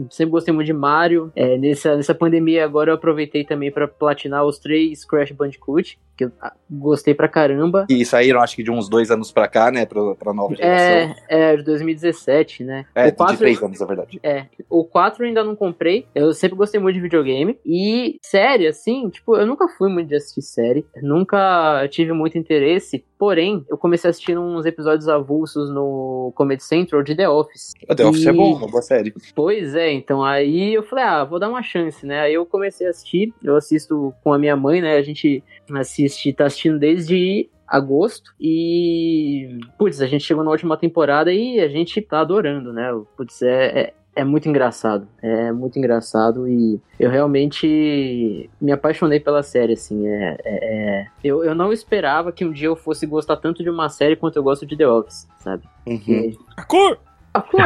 Sempre 0.10 0.32
gostei 0.32 0.54
muito 0.54 0.68
de 0.68 0.74
Mario. 0.74 1.32
É, 1.36 1.58
nessa, 1.58 1.96
nessa 1.96 2.16
pandemia 2.16 2.64
agora 2.64 2.92
eu 2.92 2.96
aproveitei 2.96 3.44
também 3.44 3.72
pra 3.72 3.88
platinar 3.88 4.46
os 4.46 4.60
três 4.60 5.06
Crash 5.06 5.32
Bandicoot, 5.32 6.00
que 6.20 6.26
eu 6.26 6.32
ah, 6.42 6.54
gostei 6.70 7.14
pra 7.14 7.30
caramba. 7.30 7.86
E 7.90 8.04
saíram, 8.04 8.42
acho 8.42 8.54
que 8.54 8.62
de 8.62 8.70
uns 8.70 8.90
dois 8.90 9.10
anos 9.10 9.32
pra 9.32 9.48
cá, 9.48 9.72
né, 9.72 9.86
pra, 9.86 10.16
pra 10.16 10.34
nova 10.34 10.54
geração. 10.54 11.16
É, 11.30 11.54
é, 11.54 11.56
de 11.56 11.64
2017, 11.64 12.66
né? 12.66 12.86
É, 12.94 13.08
o 13.08 13.12
de 13.12 13.18
4 13.18 13.38
três 13.38 13.64
anos, 13.64 13.80
na 13.80 13.86
verdade. 13.86 14.20
É, 14.22 14.48
o 14.70 14.84
4 14.84 15.24
eu 15.24 15.28
ainda 15.30 15.46
não 15.46 15.56
comprei. 15.56 16.06
Eu 16.14 16.34
sempre 16.34 16.58
gostei 16.58 16.78
muito 16.78 16.96
de 16.96 17.02
videogame. 17.02 17.58
E 17.66 18.20
série, 18.22 18.68
assim, 18.68 19.10
tipo, 19.10 19.38
eu 19.38 19.48
nunca 19.48 19.70
fui 19.70 19.90
muito 19.90 20.10
de 20.10 20.16
assistir 20.16 20.42
série. 20.42 20.86
Nunca 21.02 21.88
tive 21.90 22.12
muito 22.12 22.38
interesse. 22.38 23.06
Porém, 23.18 23.66
eu 23.70 23.78
comecei 23.78 24.10
a 24.10 24.12
assistir 24.12 24.38
uns 24.38 24.66
episódios 24.66 25.08
avulsos 25.10 25.70
no 25.70 26.32
Comedy 26.36 26.64
Central 26.64 27.04
de 27.04 27.16
The 27.16 27.30
Office. 27.30 27.74
O 27.90 27.96
The 27.96 28.06
Office 28.06 28.26
é 28.26 28.30
E- 28.30 28.34
bom, 28.34 28.56
uma 28.56 28.68
boa 28.68 28.82
série. 28.82 29.14
Pois 29.36 29.76
é, 29.76 29.92
então 29.92 30.24
aí 30.24 30.74
eu 30.74 30.84
falei, 30.84 31.04
ah, 31.04 31.24
vou 31.26 31.38
dar 31.40 31.50
uma 31.50 31.62
chance, 31.62 32.06
né? 32.06 32.22
Aí 32.22 32.34
eu 32.34 32.46
comecei 32.46 32.88
a 32.88 32.92
assistir. 32.92 33.34
Eu 33.44 33.58
assisto 33.58 34.14
com 34.24 34.32
a 34.34 34.40
minha 34.40 34.56
mãe, 34.56 34.82
né? 34.82 34.96
A 34.96 35.02
gente 35.02 35.44
assiste, 35.78 36.09
tá 36.36 36.46
assistindo 36.46 36.80
desde 36.80 37.50
agosto 37.68 38.34
e 38.40 39.60
putz, 39.78 40.02
a 40.02 40.08
gente 40.08 40.24
chegou 40.24 40.44
na 40.44 40.52
última 40.52 40.76
temporada 40.76 41.32
e 41.32 41.60
a 41.60 41.68
gente 41.68 42.02
tá 42.02 42.20
adorando, 42.22 42.74
né? 42.74 42.90
Putz, 43.16 43.42
é, 43.44 43.66
é, 43.80 43.94
é 44.16 44.24
muito 44.24 44.50
engraçado, 44.50 45.08
é 45.22 45.52
muito 45.52 45.78
engraçado 45.78 46.48
e 46.48 46.80
eu 47.00 47.10
realmente 47.10 48.50
me 48.60 48.72
apaixonei 48.72 49.20
pela 49.20 49.44
série, 49.44 49.74
assim, 49.74 50.08
é, 50.08 50.38
é- 50.44 50.74
é- 51.04 51.08
eu, 51.24 51.44
eu 51.44 51.54
não 51.54 51.72
esperava 51.72 52.32
que 52.32 52.44
um 52.44 52.52
dia 52.52 52.68
eu 52.68 52.76
fosse 52.76 53.06
gostar 53.06 53.38
tanto 53.38 53.64
de 53.64 53.70
uma 53.70 53.88
série 53.90 54.16
quanto 54.16 54.36
eu 54.38 54.44
gosto 54.44 54.66
de 54.66 54.76
The 54.76 54.88
Office, 54.88 55.28
sabe? 55.38 55.64
Uhum. 55.88 56.00
Que- 56.00 56.38
A 56.58 56.64
cor! 56.64 56.98
Ah, 57.32 57.42
pô, 57.42 57.58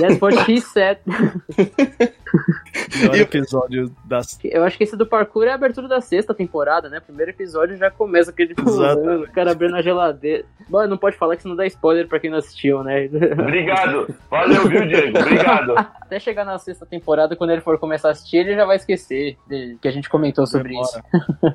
That's 0.00 0.20
what 0.20 0.36
she 0.44 0.60
said. 0.60 0.98
Melhor 3.00 3.16
episódio 3.20 3.90
das. 4.04 4.38
Eu 4.44 4.64
acho 4.64 4.76
que 4.76 4.84
esse 4.84 4.96
do 4.96 5.06
parkour 5.06 5.44
é 5.44 5.50
a 5.50 5.54
abertura 5.54 5.86
da 5.88 6.00
sexta 6.00 6.34
temporada, 6.34 6.88
né? 6.88 7.00
Primeiro 7.00 7.30
episódio 7.30 7.76
já 7.76 7.90
começa 7.90 8.30
aquele 8.30 8.54
Exatamente. 8.58 9.30
o 9.30 9.32
cara 9.32 9.52
abrindo 9.52 9.76
a 9.76 9.82
geladeira. 9.82 10.44
Bom, 10.68 10.86
não 10.86 10.96
pode 10.96 11.16
falar 11.16 11.36
que 11.36 11.42
senão 11.42 11.54
dá 11.56 11.66
spoiler 11.66 12.08
pra 12.08 12.18
quem 12.18 12.30
não 12.30 12.38
assistiu, 12.38 12.82
né? 12.82 13.08
Obrigado. 13.38 14.14
Valeu, 14.30 14.66
viu, 14.68 14.86
Diego? 14.86 15.18
Obrigado. 15.18 15.74
Até 15.76 16.18
chegar 16.18 16.44
na 16.44 16.58
sexta 16.58 16.86
temporada, 16.86 17.36
quando 17.36 17.50
ele 17.50 17.60
for 17.60 17.78
começar 17.78 18.08
a 18.08 18.10
assistir, 18.12 18.38
ele 18.38 18.54
já 18.54 18.64
vai 18.64 18.76
esquecer 18.76 19.36
de- 19.48 19.76
que 19.80 19.88
a 19.88 19.90
gente 19.90 20.08
comentou 20.08 20.46
sobre 20.46 20.68
Demora. 20.70 20.86
isso. 20.88 21.02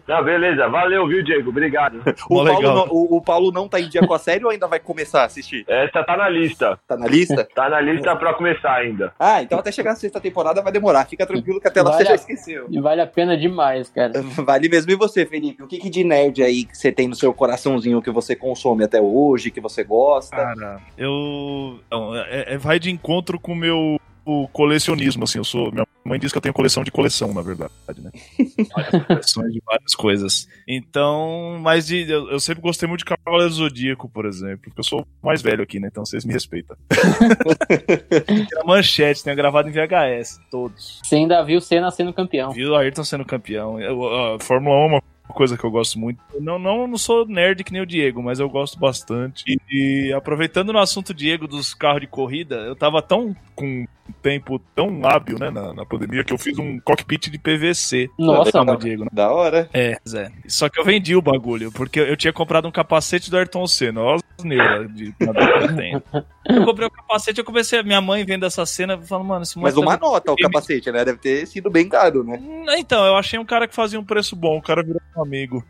Não, 0.08 0.23
beleza. 0.23 0.67
Valeu, 0.67 1.08
viu, 1.08 1.23
Diego? 1.23 1.49
Obrigado. 1.49 2.02
O 2.30 2.36
Paulo, 2.36 2.43
legal. 2.43 2.75
não, 2.75 2.88
o, 2.93 3.17
o 3.17 3.21
Paulo 3.21 3.52
não 3.52 3.67
tá 3.67 3.80
em 3.80 3.89
dia 3.89 4.06
com 4.06 4.13
a 4.13 4.19
série 4.19 4.43
ou 4.45 4.52
ainda 4.52 4.67
vai 4.67 4.80
começar 4.80 5.21
a 5.21 5.25
assistir? 5.25 5.65
Essa 5.67 6.04
tá 6.04 6.15
na 6.15 6.30
lista. 6.30 6.80
Tá 6.88 6.95
na 6.97 7.08
lista? 7.08 7.47
Tá 7.56 7.69
na 7.69 7.82
lista 7.82 8.15
pra 8.15 8.28
começar 8.33 8.73
ainda. 8.73 9.13
Ah, 9.19 9.41
então 9.41 9.59
até 9.59 9.71
chegar 9.71 9.91
na 9.91 9.95
sexta 9.95 10.19
temporada 10.19 10.61
vai 10.61 10.71
demorar. 10.71 11.05
Fica 11.05 11.25
tranquilo 11.25 11.59
que 11.59 11.67
até 11.67 11.81
lá 11.81 11.91
Vai 11.91 11.99
você 11.99 12.05
já 12.05 12.15
esqueceu. 12.15 12.67
E 12.69 12.79
vale 12.79 13.01
a 13.01 13.07
pena 13.07 13.37
demais, 13.37 13.89
cara. 13.89 14.13
Vale 14.49 14.69
mesmo. 14.69 14.91
E 14.91 14.95
você, 14.95 15.25
Felipe? 15.25 15.61
O 15.63 15.67
que, 15.67 15.77
que 15.77 15.89
de 15.89 16.03
nerd 16.03 16.41
aí 16.41 16.63
que 16.65 16.77
você 16.77 16.91
tem 16.91 17.07
no 17.07 17.15
seu 17.15 17.33
coraçãozinho 17.33 18.01
que 18.01 18.09
você 18.11 18.35
consome 18.35 18.83
até 18.83 19.01
hoje, 19.01 19.51
que 19.51 19.59
você 19.61 19.83
gosta? 19.83 20.35
Cara, 20.35 20.79
eu. 20.97 21.79
não, 21.91 22.15
é- 22.15 22.53
é- 22.53 22.57
vai 22.57 22.79
de 22.79 22.89
encontro 22.91 23.39
com 23.39 23.51
o 23.53 23.55
meu 23.55 23.98
o 24.25 24.47
colecionismo, 24.47 25.23
assim. 25.23 25.38
Eu 25.38 25.43
sou. 25.43 25.71
Minha 25.71 25.86
mãe 26.05 26.19
diz 26.19 26.32
que 26.32 26.38
eu 26.38 26.41
tenho 26.41 26.53
coleção 26.53 26.84
de 26.84 26.91
coleção, 26.91 27.34
na 27.34 27.41
verdade, 27.41 27.71
né? 27.97 28.12
Várias 28.75 29.05
coleções 29.05 29.53
de 29.53 29.62
várias 29.65 29.95
coisas. 29.95 30.47
Então, 30.67 31.60
mas 31.62 31.88
de, 31.88 32.10
eu, 32.10 32.29
eu 32.29 32.39
sempre 32.39 32.62
gostei 32.62 32.88
muito 32.88 32.99
de 32.99 33.05
Cavaleiro 33.05 33.53
Zodíaco, 33.53 34.10
por 34.10 34.25
exemplo, 34.25 34.62
porque 34.65 34.79
eu 34.79 34.84
sou 34.84 35.05
mais 35.21 35.41
velho 35.41 35.63
aqui, 35.63 35.79
né? 35.79 35.88
Então 35.91 36.05
vocês 36.05 36.25
me 36.25 36.34
respeitam. 36.34 36.75
A 38.62 38.65
manchete, 38.65 39.23
tenho 39.23 39.36
gravado 39.36 39.69
em 39.69 39.71
VHS, 39.71 40.39
todos. 40.49 40.99
Você 41.03 41.15
ainda 41.15 41.43
viu 41.43 41.62
Senna 41.62 41.91
sendo 41.91 42.13
campeão. 42.13 42.51
Viu 42.51 42.71
o 42.71 42.75
Ayrton 42.75 43.03
sendo 43.03 43.25
campeão. 43.25 43.79
Eu, 43.79 44.36
a 44.36 44.39
Fórmula 44.39 44.75
1 44.75 44.79
é 44.79 44.88
uma 44.88 45.01
coisa 45.33 45.57
que 45.57 45.63
eu 45.63 45.71
gosto 45.71 45.99
muito. 45.99 46.19
Eu 46.33 46.41
não, 46.41 46.59
não, 46.59 46.87
não 46.87 46.97
sou 46.97 47.25
nerd 47.25 47.63
que 47.63 47.71
nem 47.71 47.81
o 47.81 47.85
Diego, 47.85 48.21
mas 48.21 48.39
eu 48.39 48.49
gosto 48.49 48.79
bastante. 48.79 49.43
E, 49.47 49.59
e 49.71 50.13
aproveitando 50.13 50.73
no 50.73 50.79
assunto, 50.79 51.13
Diego, 51.13 51.47
dos 51.47 51.73
carros 51.73 52.01
de 52.01 52.07
corrida, 52.07 52.55
eu 52.55 52.75
tava 52.75 53.01
tão 53.01 53.35
com 53.55 53.85
um 54.09 54.11
tempo 54.21 54.59
tão 54.75 55.05
hábil, 55.05 55.37
né, 55.37 55.49
na, 55.49 55.73
na 55.73 55.85
pandemia, 55.85 56.23
que 56.23 56.33
eu 56.33 56.37
fiz 56.37 56.57
um 56.57 56.79
cockpit 56.79 57.29
de 57.29 57.37
PVC. 57.37 58.09
Nossa, 58.17 58.63
mano. 58.63 58.79
Diego. 58.79 59.03
né? 59.03 59.09
Da 59.13 59.31
hora. 59.31 59.69
É, 59.73 59.99
Zé. 60.07 60.31
Só 60.47 60.67
que 60.67 60.79
eu 60.79 60.83
vendi 60.83 61.15
o 61.15 61.21
bagulho, 61.21 61.71
porque 61.71 61.99
eu 61.99 62.17
tinha 62.17 62.33
comprado 62.33 62.67
um 62.67 62.71
capacete 62.71 63.29
do 63.29 63.37
Ayrton 63.37 63.67
Senna. 63.67 64.01
Olha 64.01 64.21
as 64.37 64.43
neuras 64.43 64.93
de 64.93 65.11
que 65.13 65.23
eu 65.23 65.75
tenho. 65.75 66.03
Eu 66.49 66.65
comprei 66.65 66.87
o 66.87 66.89
capacete, 66.89 67.37
eu 67.37 67.45
comecei, 67.45 67.77
a 67.77 67.83
minha 67.83 68.01
mãe 68.01 68.25
vendo 68.25 68.43
essa 68.43 68.65
cena, 68.65 68.97
falando, 68.97 69.27
mano, 69.27 69.43
esse 69.43 69.55
Mas 69.59 69.75
moleque 69.75 69.87
uma 69.87 69.97
tá 69.99 70.07
nota 70.07 70.31
o 70.31 70.35
capacete, 70.35 70.91
né? 70.91 71.05
Deve 71.05 71.19
ter 71.19 71.45
sido 71.45 71.69
bem 71.69 71.87
caro, 71.87 72.23
né? 72.23 72.41
Então, 72.75 73.05
eu 73.05 73.15
achei 73.15 73.37
um 73.37 73.45
cara 73.45 73.67
que 73.67 73.75
fazia 73.75 73.99
um 73.99 74.03
preço 74.03 74.35
bom, 74.35 74.57
o 74.57 74.61
cara 74.61 74.81
virou 74.81 74.99
um 75.15 75.18
amigo. 75.21 75.63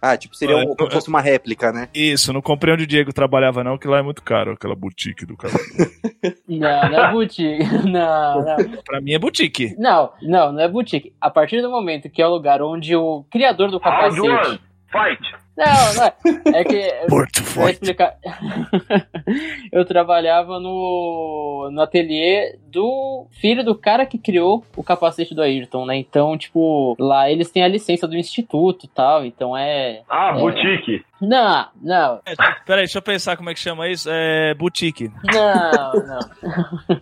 Ah, 0.00 0.16
tipo, 0.16 0.34
seria 0.36 0.56
um, 0.56 0.74
como 0.74 0.90
se 0.90 0.94
fosse 0.96 1.08
uma 1.08 1.20
réplica, 1.20 1.72
né? 1.72 1.88
Isso, 1.94 2.32
não 2.32 2.42
comprei 2.42 2.74
onde 2.74 2.84
o 2.84 2.86
Diego 2.86 3.12
trabalhava, 3.12 3.62
não, 3.64 3.78
que 3.78 3.88
lá 3.88 3.98
é 3.98 4.02
muito 4.02 4.22
caro, 4.22 4.52
aquela 4.52 4.74
boutique 4.74 5.24
do 5.26 5.36
cara. 5.36 5.54
Não, 6.48 6.90
não 6.90 7.04
é 7.04 7.12
boutique. 7.12 7.64
Não, 7.86 8.42
não. 8.44 8.82
pra 8.84 9.00
mim 9.00 9.12
é 9.12 9.18
boutique. 9.18 9.74
Não, 9.78 10.12
não, 10.22 10.52
não 10.52 10.60
é 10.60 10.68
boutique. 10.68 11.12
A 11.20 11.30
partir 11.30 11.60
do 11.60 11.70
momento 11.70 12.10
que 12.10 12.20
é 12.20 12.26
o 12.26 12.30
lugar 12.30 12.60
onde 12.62 12.96
o 12.96 13.24
criador 13.30 13.70
do 13.70 13.78
Round 13.78 14.20
one, 14.20 14.30
capacete. 14.30 14.60
fight! 14.90 15.45
Não, 15.56 15.94
não 15.94 16.04
é. 16.04 16.14
É 16.60 16.64
que. 16.64 16.90
Porto 17.08 17.38
Eu 17.56 17.62
vou 17.62 17.68
explicar. 17.70 18.14
eu 19.72 19.84
trabalhava 19.84 20.60
no, 20.60 21.70
no 21.72 21.80
ateliê 21.80 22.58
do 22.68 23.26
filho 23.40 23.64
do 23.64 23.74
cara 23.74 24.04
que 24.04 24.18
criou 24.18 24.62
o 24.76 24.82
capacete 24.82 25.34
do 25.34 25.40
Ayrton, 25.42 25.86
né? 25.86 25.96
Então, 25.96 26.36
tipo, 26.36 26.94
lá 26.98 27.30
eles 27.30 27.50
têm 27.50 27.62
a 27.64 27.68
licença 27.68 28.06
do 28.06 28.16
instituto 28.16 28.84
e 28.84 28.88
tal, 28.88 29.24
então 29.24 29.56
é. 29.56 30.02
Ah, 30.08 30.34
É. 30.36 30.40
boutique. 30.40 31.04
Não, 31.20 31.66
não, 31.80 32.20
É, 32.26 32.34
peraí, 32.66 32.82
deixa 32.84 32.98
eu 32.98 33.02
pensar 33.02 33.38
como 33.38 33.48
é 33.48 33.54
que 33.54 33.60
chama 33.60 33.88
isso. 33.88 34.08
É 34.12 34.52
boutique. 34.54 35.10
não, 35.32 35.92
não. 35.92 37.00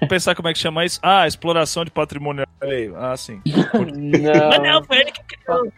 Vou 0.00 0.08
pensar 0.08 0.34
como 0.34 0.48
é 0.48 0.52
que 0.54 0.58
chama 0.58 0.84
isso. 0.84 0.98
Ah, 1.02 1.26
exploração 1.26 1.84
de 1.84 1.90
patrimônio 1.90 2.46
alheio. 2.60 2.96
Ah, 2.96 3.16
sim. 3.16 3.40
Não, 4.62 4.84
foi 4.84 4.98
ele 4.98 5.12
que 5.12 5.22
criou. 5.22 5.72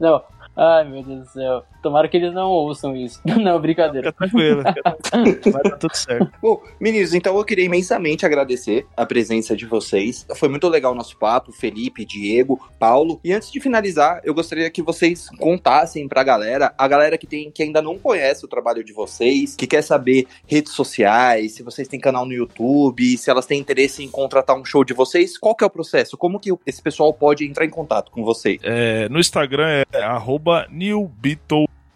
Não. 0.00 0.22
Ai, 0.56 0.84
meu 0.84 1.02
Deus 1.02 1.20
do 1.20 1.28
céu. 1.28 1.64
Tomara 1.88 2.06
que 2.06 2.18
eles 2.18 2.34
não 2.34 2.50
ouçam 2.50 2.94
isso. 2.94 3.18
Não, 3.24 3.58
brincadeira. 3.58 4.12
Fica 4.12 4.28
tranquilo. 4.28 4.62
Fica 4.62 4.82
tranquilo. 4.82 5.52
Vai 5.52 5.62
dar 5.62 5.78
tudo 5.78 5.96
certo. 5.96 6.30
Bom, 6.42 6.62
meninos, 6.78 7.14
então 7.14 7.34
eu 7.38 7.44
queria 7.44 7.64
imensamente 7.64 8.26
agradecer 8.26 8.86
a 8.94 9.06
presença 9.06 9.56
de 9.56 9.64
vocês. 9.64 10.26
Foi 10.36 10.50
muito 10.50 10.68
legal 10.68 10.92
o 10.92 10.94
nosso 10.94 11.16
papo, 11.16 11.50
Felipe, 11.50 12.04
Diego, 12.04 12.60
Paulo. 12.78 13.18
E 13.24 13.32
antes 13.32 13.50
de 13.50 13.58
finalizar, 13.58 14.20
eu 14.22 14.34
gostaria 14.34 14.68
que 14.68 14.82
vocês 14.82 15.30
contassem 15.38 16.06
pra 16.06 16.22
galera, 16.22 16.74
a 16.76 16.86
galera 16.86 17.16
que 17.16 17.26
tem 17.26 17.50
que 17.50 17.62
ainda 17.62 17.80
não 17.80 17.98
conhece 17.98 18.44
o 18.44 18.48
trabalho 18.48 18.84
de 18.84 18.92
vocês, 18.92 19.56
que 19.56 19.66
quer 19.66 19.80
saber 19.80 20.26
redes 20.46 20.74
sociais, 20.74 21.52
se 21.52 21.62
vocês 21.62 21.88
têm 21.88 21.98
canal 21.98 22.26
no 22.26 22.34
YouTube, 22.34 23.16
se 23.16 23.30
elas 23.30 23.46
têm 23.46 23.58
interesse 23.58 24.04
em 24.04 24.10
contratar 24.10 24.58
um 24.58 24.64
show 24.64 24.84
de 24.84 24.92
vocês, 24.92 25.38
qual 25.38 25.54
que 25.54 25.64
é 25.64 25.66
o 25.66 25.70
processo? 25.70 26.18
Como 26.18 26.38
que 26.38 26.52
esse 26.66 26.82
pessoal 26.82 27.14
pode 27.14 27.46
entrar 27.46 27.64
em 27.64 27.70
contato 27.70 28.10
com 28.10 28.22
vocês? 28.22 28.60
É, 28.62 29.08
no 29.08 29.18
Instagram 29.18 29.84
é 29.90 30.02
arroba 30.02 30.66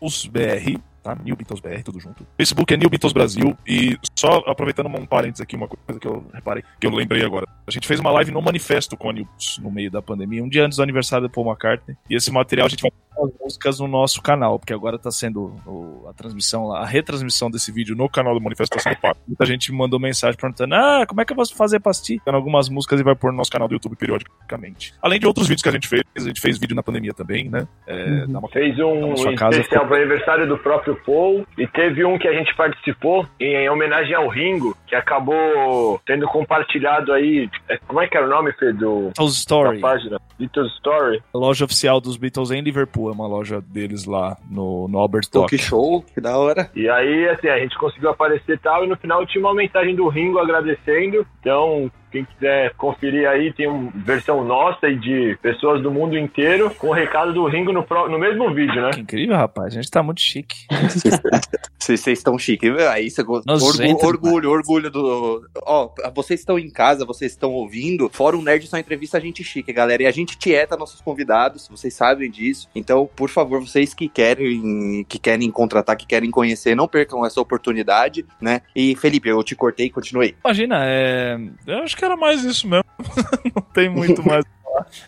NewBeatlesBR. 0.03 0.81
Tá? 1.03 1.17
New 1.17 1.35
Beatles 1.35 1.59
BR, 1.59 1.83
tudo 1.85 1.99
junto. 1.99 2.25
Facebook 2.37 2.73
é 2.73 2.77
New 2.77 2.89
Beatles 2.89 3.13
Brasil. 3.13 3.59
E 3.67 3.99
só 4.17 4.39
aproveitando 4.47 4.87
um 4.87 5.05
parênteses 5.05 5.41
aqui, 5.41 5.57
uma 5.57 5.67
coisa 5.67 5.99
que 5.99 6.07
eu 6.07 6.25
reparei, 6.33 6.63
que 6.81 6.87
eu 6.87 6.91
lembrei 6.93 7.25
agora. 7.25 7.47
A 7.67 7.71
gente 7.73 7.89
fez 7.89 7.99
uma 7.99 8.13
live 8.13 8.31
no 8.31 8.41
manifesto 8.41 8.97
com 8.97 9.11
a 9.11 9.13
New 9.13 9.25
Beatles 9.25 9.59
no 9.59 9.71
meio 9.71 9.91
da 9.91 10.01
pandemia, 10.01 10.45
um 10.45 10.49
dia 10.49 10.65
antes 10.65 10.77
do 10.77 10.83
aniversário 10.83 11.27
do 11.27 11.33
Paul 11.33 11.49
McCartney. 11.49 11.97
E 12.09 12.15
esse 12.15 12.31
material 12.31 12.67
a 12.67 12.71
gente 12.71 12.83
vai 12.83 12.93
as 13.25 13.31
músicas 13.41 13.79
no 13.81 13.87
nosso 13.89 14.21
canal, 14.23 14.59
porque 14.59 14.73
agora 14.73 14.99
tá 14.99 15.11
sendo 15.11 15.55
o- 15.67 16.07
a 16.09 16.13
transmissão, 16.13 16.73
a 16.73 16.85
retransmissão 16.87 17.51
desse 17.51 17.71
vídeo 17.73 17.95
no 17.97 18.09
canal 18.09 18.35
do 18.35 18.41
manifesto 18.41 18.75
tá 18.77 18.81
sendo 18.83 18.97
pago. 18.97 19.19
Muita 19.27 19.45
gente 19.47 19.73
mandou 19.73 19.99
mensagem 20.01 20.37
perguntando: 20.39 20.75
ah, 20.75 21.05
como 21.07 21.21
é 21.21 21.25
que 21.25 21.33
eu 21.33 21.37
vou 21.37 21.47
fazer 21.47 21.81
pra 21.81 21.91
assistir? 21.91 22.21
Dando 22.25 22.37
algumas 22.37 22.69
músicas 22.69 23.01
e 23.01 23.03
vai 23.03 23.15
pôr 23.15 23.31
no 23.33 23.39
nosso 23.39 23.51
canal 23.51 23.69
do 23.69 23.75
YouTube 23.75 23.97
periodicamente. 23.97 24.95
Além 25.03 25.19
de 25.19 25.27
outros 25.27 25.47
vídeos 25.49 25.63
que 25.63 25.69
a 25.69 25.73
gente 25.73 25.89
fez, 25.89 26.03
a 26.17 26.21
gente 26.21 26.41
fez 26.41 26.59
vídeo 26.59 26.75
na 26.77 26.83
pandemia 26.83 27.13
também, 27.13 27.49
né? 27.49 27.67
É, 27.87 28.27
dá 28.27 28.39
uma 28.39 28.49
Fez 28.49 28.79
um 28.79 29.15
casa 29.35 29.61
especial 29.61 29.85
ficou- 29.85 29.87
pro 29.87 29.97
aniversário 29.97 30.47
do 30.49 30.59
próprio 30.59 30.97
Paul. 31.05 31.47
E 31.59 31.67
teve 31.67 32.05
um 32.05 32.19
que 32.19 32.29
a 32.29 32.33
gente 32.33 32.55
participou 32.57 33.27
em 33.41 33.69
homenagem 33.69 34.15
ao 34.15 34.29
Ringo, 34.29 34.77
que 34.93 34.97
acabou 34.97 35.99
sendo 36.07 36.27
compartilhado 36.29 37.15
aí. 37.15 37.49
É, 37.67 37.79
Como 37.79 37.99
é 38.03 38.07
que 38.07 38.15
era 38.15 38.27
o 38.27 38.29
nome, 38.29 38.53
Fê, 38.53 38.75
do, 38.75 39.05
Beatles 39.05 39.17
da 39.33 39.39
Story. 39.39 39.81
página? 39.81 40.21
Little 40.39 40.67
Story. 40.67 41.23
A 41.33 41.39
loja 41.39 41.65
oficial 41.65 41.99
dos 41.99 42.19
Beatles 42.19 42.51
em 42.51 42.61
Liverpool, 42.61 43.09
é 43.09 43.13
uma 43.15 43.27
loja 43.27 43.63
deles 43.63 44.05
lá 44.05 44.37
no, 44.51 44.87
no 44.89 44.99
Albert 44.99 45.29
Dock. 45.33 45.49
que 45.49 45.57
show, 45.63 46.03
que 46.03 46.21
da 46.21 46.37
hora. 46.37 46.71
E 46.77 46.91
aí, 46.91 47.27
assim, 47.31 47.49
a 47.49 47.59
gente 47.59 47.79
conseguiu 47.79 48.11
aparecer 48.11 48.53
e 48.57 48.59
tal, 48.59 48.85
e 48.85 48.87
no 48.89 48.97
final 48.99 49.25
tinha 49.25 49.43
uma 49.43 49.55
mensagem 49.55 49.95
do 49.97 50.09
Ringo 50.09 50.39
agradecendo. 50.39 51.27
Então, 51.41 51.91
quem 52.11 52.27
quiser 52.27 52.75
conferir 52.75 53.27
aí, 53.27 53.51
tem 53.55 53.67
uma 53.69 53.91
versão 53.95 54.45
nossa 54.45 54.89
e 54.89 54.97
de 54.97 55.39
pessoas 55.41 55.81
do 55.83 55.91
mundo 55.91 56.19
inteiro, 56.19 56.71
com 56.75 56.89
o 56.89 56.93
recado 56.93 57.33
do 57.33 57.47
Ringo 57.47 57.73
no, 57.73 57.83
pró- 57.83 58.09
no 58.11 58.19
mesmo 58.19 58.53
vídeo, 58.53 58.83
né? 58.83 58.91
Que 58.91 59.01
incrível, 59.01 59.37
rapaz. 59.37 59.69
A 59.73 59.77
gente 59.81 59.91
tá 59.91 60.03
muito 60.03 60.21
chique. 60.21 60.67
Vocês 61.83 62.07
estão 62.07 62.39
chique. 62.39 62.69
Aí 62.89 63.11
você 63.11 63.23
orgulho, 63.23 63.99
orgulho, 64.01 64.51
orgulho 64.51 64.91
do. 64.91 65.49
Ó, 65.63 65.91
vocês 66.15 66.41
estão 66.41 66.59
em 66.59 66.71
casa, 66.71 67.05
vocês 67.05 67.33
estão 67.33 67.51
ouvindo. 67.51 68.09
Fórum 68.09 68.41
Nerd 68.41 68.67
só 68.67 68.79
entrevista 68.79 69.19
a 69.19 69.21
gente 69.21 69.43
chique, 69.43 69.73
galera. 69.73 70.05
E 70.05 70.07
a 70.07 70.11
gente 70.11 70.39
tieta 70.39 70.77
nossos 70.77 71.01
convidados, 71.01 71.69
vocês 71.69 71.93
sabem 71.93 72.31
disso. 72.31 72.69
Então, 72.75 73.09
por 73.17 73.29
favor, 73.29 73.61
vocês 73.61 73.93
que 73.95 74.09
querem, 74.09 75.05
que 75.09 75.19
querem 75.19 75.51
contratar, 75.51 75.97
que 75.97 76.07
querem 76.07 76.31
conhecer, 76.31 76.77
não 76.77 76.87
percam 76.87 77.27
essa 77.27 77.41
oportunidade, 77.41 78.25
né? 78.41 78.63
E 78.77 78.95
Felipe, 78.97 79.29
eu 79.29 79.43
te 79.43 79.57
cortei, 79.57 79.91
continuei. 79.91 80.37
Imagina, 80.45 80.85
é... 80.85 81.39
eu 81.67 81.79
acho 81.79 81.97
que 81.97 82.05
era 82.05 82.17
mais 82.17 82.45
isso 82.45 82.69
mesmo. 82.69 82.85
Não 83.55 83.63
tem 83.73 83.89
muito 83.89 84.23
mais. 84.27 84.45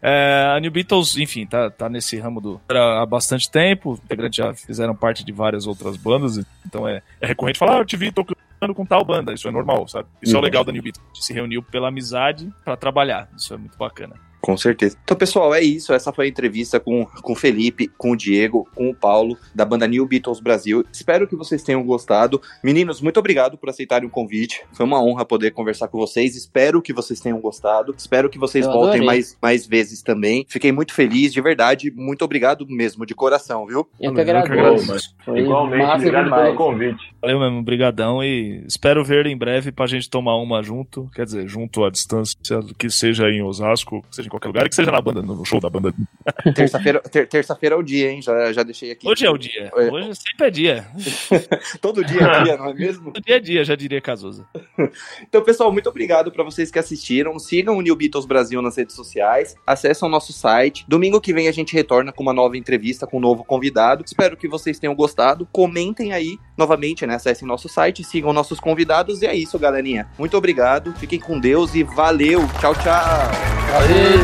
É, 0.02 0.52
a 0.56 0.60
New 0.60 0.70
Beatles, 0.70 1.16
enfim, 1.16 1.46
tá, 1.46 1.70
tá 1.70 1.88
nesse 1.88 2.18
ramo 2.18 2.40
do 2.40 2.60
há 2.70 3.04
bastante 3.06 3.50
tempo. 3.50 3.98
Integrantes 4.04 4.36
já 4.36 4.54
fizeram 4.54 4.94
parte 4.94 5.24
de 5.24 5.32
várias 5.32 5.66
outras 5.66 5.96
bandas, 5.96 6.38
então 6.66 6.86
é, 6.88 7.02
é 7.20 7.26
recorrente 7.26 7.58
falar, 7.58 7.76
ah, 7.76 7.78
eu 7.78 7.84
te 7.84 7.96
vi 7.96 8.10
tocando 8.12 8.36
com 8.74 8.84
tal 8.86 9.04
banda. 9.04 9.32
Isso 9.32 9.46
é 9.46 9.50
normal, 9.50 9.86
sabe? 9.88 10.08
Isso 10.22 10.32
é 10.32 10.36
o 10.36 10.38
Uhum. 10.38 10.44
legal 10.44 10.64
da 10.64 10.72
New 10.72 10.82
Beatles. 10.82 11.04
A 11.04 11.14
gente 11.14 11.24
se 11.24 11.32
reuniu 11.32 11.62
pela 11.62 11.88
amizade 11.88 12.50
pra 12.64 12.76
trabalhar. 12.76 13.28
Isso 13.36 13.52
é 13.52 13.56
muito 13.56 13.76
bacana. 13.76 14.14
Com 14.44 14.58
certeza. 14.58 14.94
Então, 15.02 15.16
pessoal, 15.16 15.54
é 15.54 15.62
isso. 15.62 15.94
Essa 15.94 16.12
foi 16.12 16.26
a 16.26 16.28
entrevista 16.28 16.78
com, 16.78 17.06
com 17.06 17.32
o 17.32 17.34
Felipe, 17.34 17.88
com 17.96 18.10
o 18.10 18.16
Diego, 18.16 18.68
com 18.74 18.90
o 18.90 18.94
Paulo, 18.94 19.38
da 19.54 19.64
banda 19.64 19.86
New 19.86 20.06
Beatles 20.06 20.38
Brasil. 20.38 20.84
Espero 20.92 21.26
que 21.26 21.34
vocês 21.34 21.62
tenham 21.62 21.82
gostado. 21.82 22.42
Meninos, 22.62 23.00
muito 23.00 23.18
obrigado 23.18 23.56
por 23.56 23.70
aceitarem 23.70 24.06
o 24.06 24.10
convite. 24.10 24.60
Foi 24.72 24.84
uma 24.84 25.02
honra 25.02 25.24
poder 25.24 25.52
conversar 25.52 25.88
com 25.88 25.96
vocês. 25.96 26.36
Espero 26.36 26.82
que 26.82 26.92
vocês 26.92 27.20
tenham 27.20 27.40
gostado. 27.40 27.94
Espero 27.96 28.28
que 28.28 28.38
vocês 28.38 28.66
Eu 28.66 28.72
voltem 28.72 29.00
adorei. 29.00 29.06
mais, 29.06 29.38
mais 29.40 29.66
vezes 29.66 30.02
também. 30.02 30.44
Fiquei 30.46 30.72
muito 30.72 30.92
feliz, 30.92 31.32
de 31.32 31.40
verdade. 31.40 31.90
Muito 31.96 32.22
obrigado 32.22 32.66
mesmo, 32.68 33.06
de 33.06 33.14
coração, 33.14 33.64
viu? 33.64 33.88
Eu 33.98 34.12
que 34.12 34.20
Eu 34.20 34.24
que 34.24 34.30
agradeço. 34.30 35.14
Igualmente, 35.34 35.82
massa 35.82 35.96
obrigado 35.96 36.24
demais. 36.24 36.44
pelo 36.44 36.56
convite. 36.56 37.14
Valeu 37.22 37.40
mesmo, 37.40 37.62
brigadão 37.62 38.22
e 38.22 38.62
espero 38.66 39.02
ver 39.02 39.24
em 39.24 39.38
breve 39.38 39.72
pra 39.72 39.86
gente 39.86 40.10
tomar 40.10 40.36
uma 40.36 40.62
junto, 40.62 41.08
quer 41.14 41.24
dizer, 41.24 41.48
junto 41.48 41.82
à 41.82 41.90
distância, 41.90 42.36
que 42.78 42.90
seja 42.90 43.30
em 43.30 43.42
Osasco, 43.42 44.02
que 44.02 44.16
seja 44.16 44.28
em 44.28 44.33
qualquer 44.34 44.48
lugar, 44.48 44.68
que 44.68 44.74
seja 44.74 44.90
na 44.90 45.00
banda, 45.00 45.22
no 45.22 45.44
show 45.44 45.60
da 45.60 45.70
banda. 45.70 45.94
Terça-feira 46.54 47.00
ter, 47.00 47.28
terça-feira 47.28 47.74
é 47.74 47.78
o 47.78 47.82
dia, 47.82 48.10
hein? 48.10 48.20
Já, 48.22 48.52
já 48.52 48.62
deixei 48.62 48.90
aqui. 48.90 49.08
Hoje 49.08 49.24
é 49.26 49.30
o 49.30 49.38
dia, 49.38 49.70
É. 49.76 49.90
hoje 49.90 50.14
sempre 50.14 50.46
é 50.46 50.50
dia. 50.50 50.86
Todo 51.80 52.04
dia 52.04 52.20
é 52.22 52.42
dia, 52.42 52.56
não 52.56 52.70
é 52.70 52.74
mesmo? 52.74 53.12
Todo 53.12 53.24
dia 53.24 53.36
é 53.36 53.40
dia, 53.40 53.64
já 53.64 53.74
diria 53.74 54.00
Cazuza. 54.00 54.46
Então, 55.22 55.42
pessoal, 55.42 55.72
muito 55.72 55.88
obrigado 55.88 56.30
para 56.30 56.44
vocês 56.44 56.70
que 56.70 56.78
assistiram. 56.78 57.38
Sigam 57.38 57.76
o 57.76 57.80
New 57.82 57.96
Beatles 57.96 58.26
Brasil 58.26 58.60
nas 58.62 58.76
redes 58.76 58.94
sociais. 58.94 59.56
Acessem 59.66 60.06
o 60.06 60.10
nosso 60.10 60.32
site. 60.32 60.84
Domingo 60.86 61.20
que 61.20 61.32
vem 61.32 61.48
a 61.48 61.52
gente 61.52 61.74
retorna 61.74 62.12
com 62.12 62.22
uma 62.22 62.32
nova 62.32 62.56
entrevista 62.56 63.06
com 63.06 63.16
um 63.16 63.20
novo 63.20 63.42
convidado. 63.44 64.04
Espero 64.06 64.36
que 64.36 64.46
vocês 64.46 64.78
tenham 64.78 64.94
gostado. 64.94 65.48
Comentem 65.50 66.12
aí 66.12 66.38
novamente, 66.56 67.06
né? 67.06 67.14
Acessem 67.16 67.46
nosso 67.48 67.68
site, 67.68 68.04
sigam 68.04 68.32
nossos 68.32 68.60
convidados. 68.60 69.22
E 69.22 69.26
é 69.26 69.34
isso, 69.34 69.58
galerinha. 69.58 70.08
Muito 70.18 70.36
obrigado. 70.36 70.92
Fiquem 70.94 71.18
com 71.18 71.38
Deus 71.40 71.74
e 71.74 71.82
valeu. 71.82 72.40
Tchau, 72.60 72.74
tchau. 72.74 72.84
Valeu. 73.72 74.23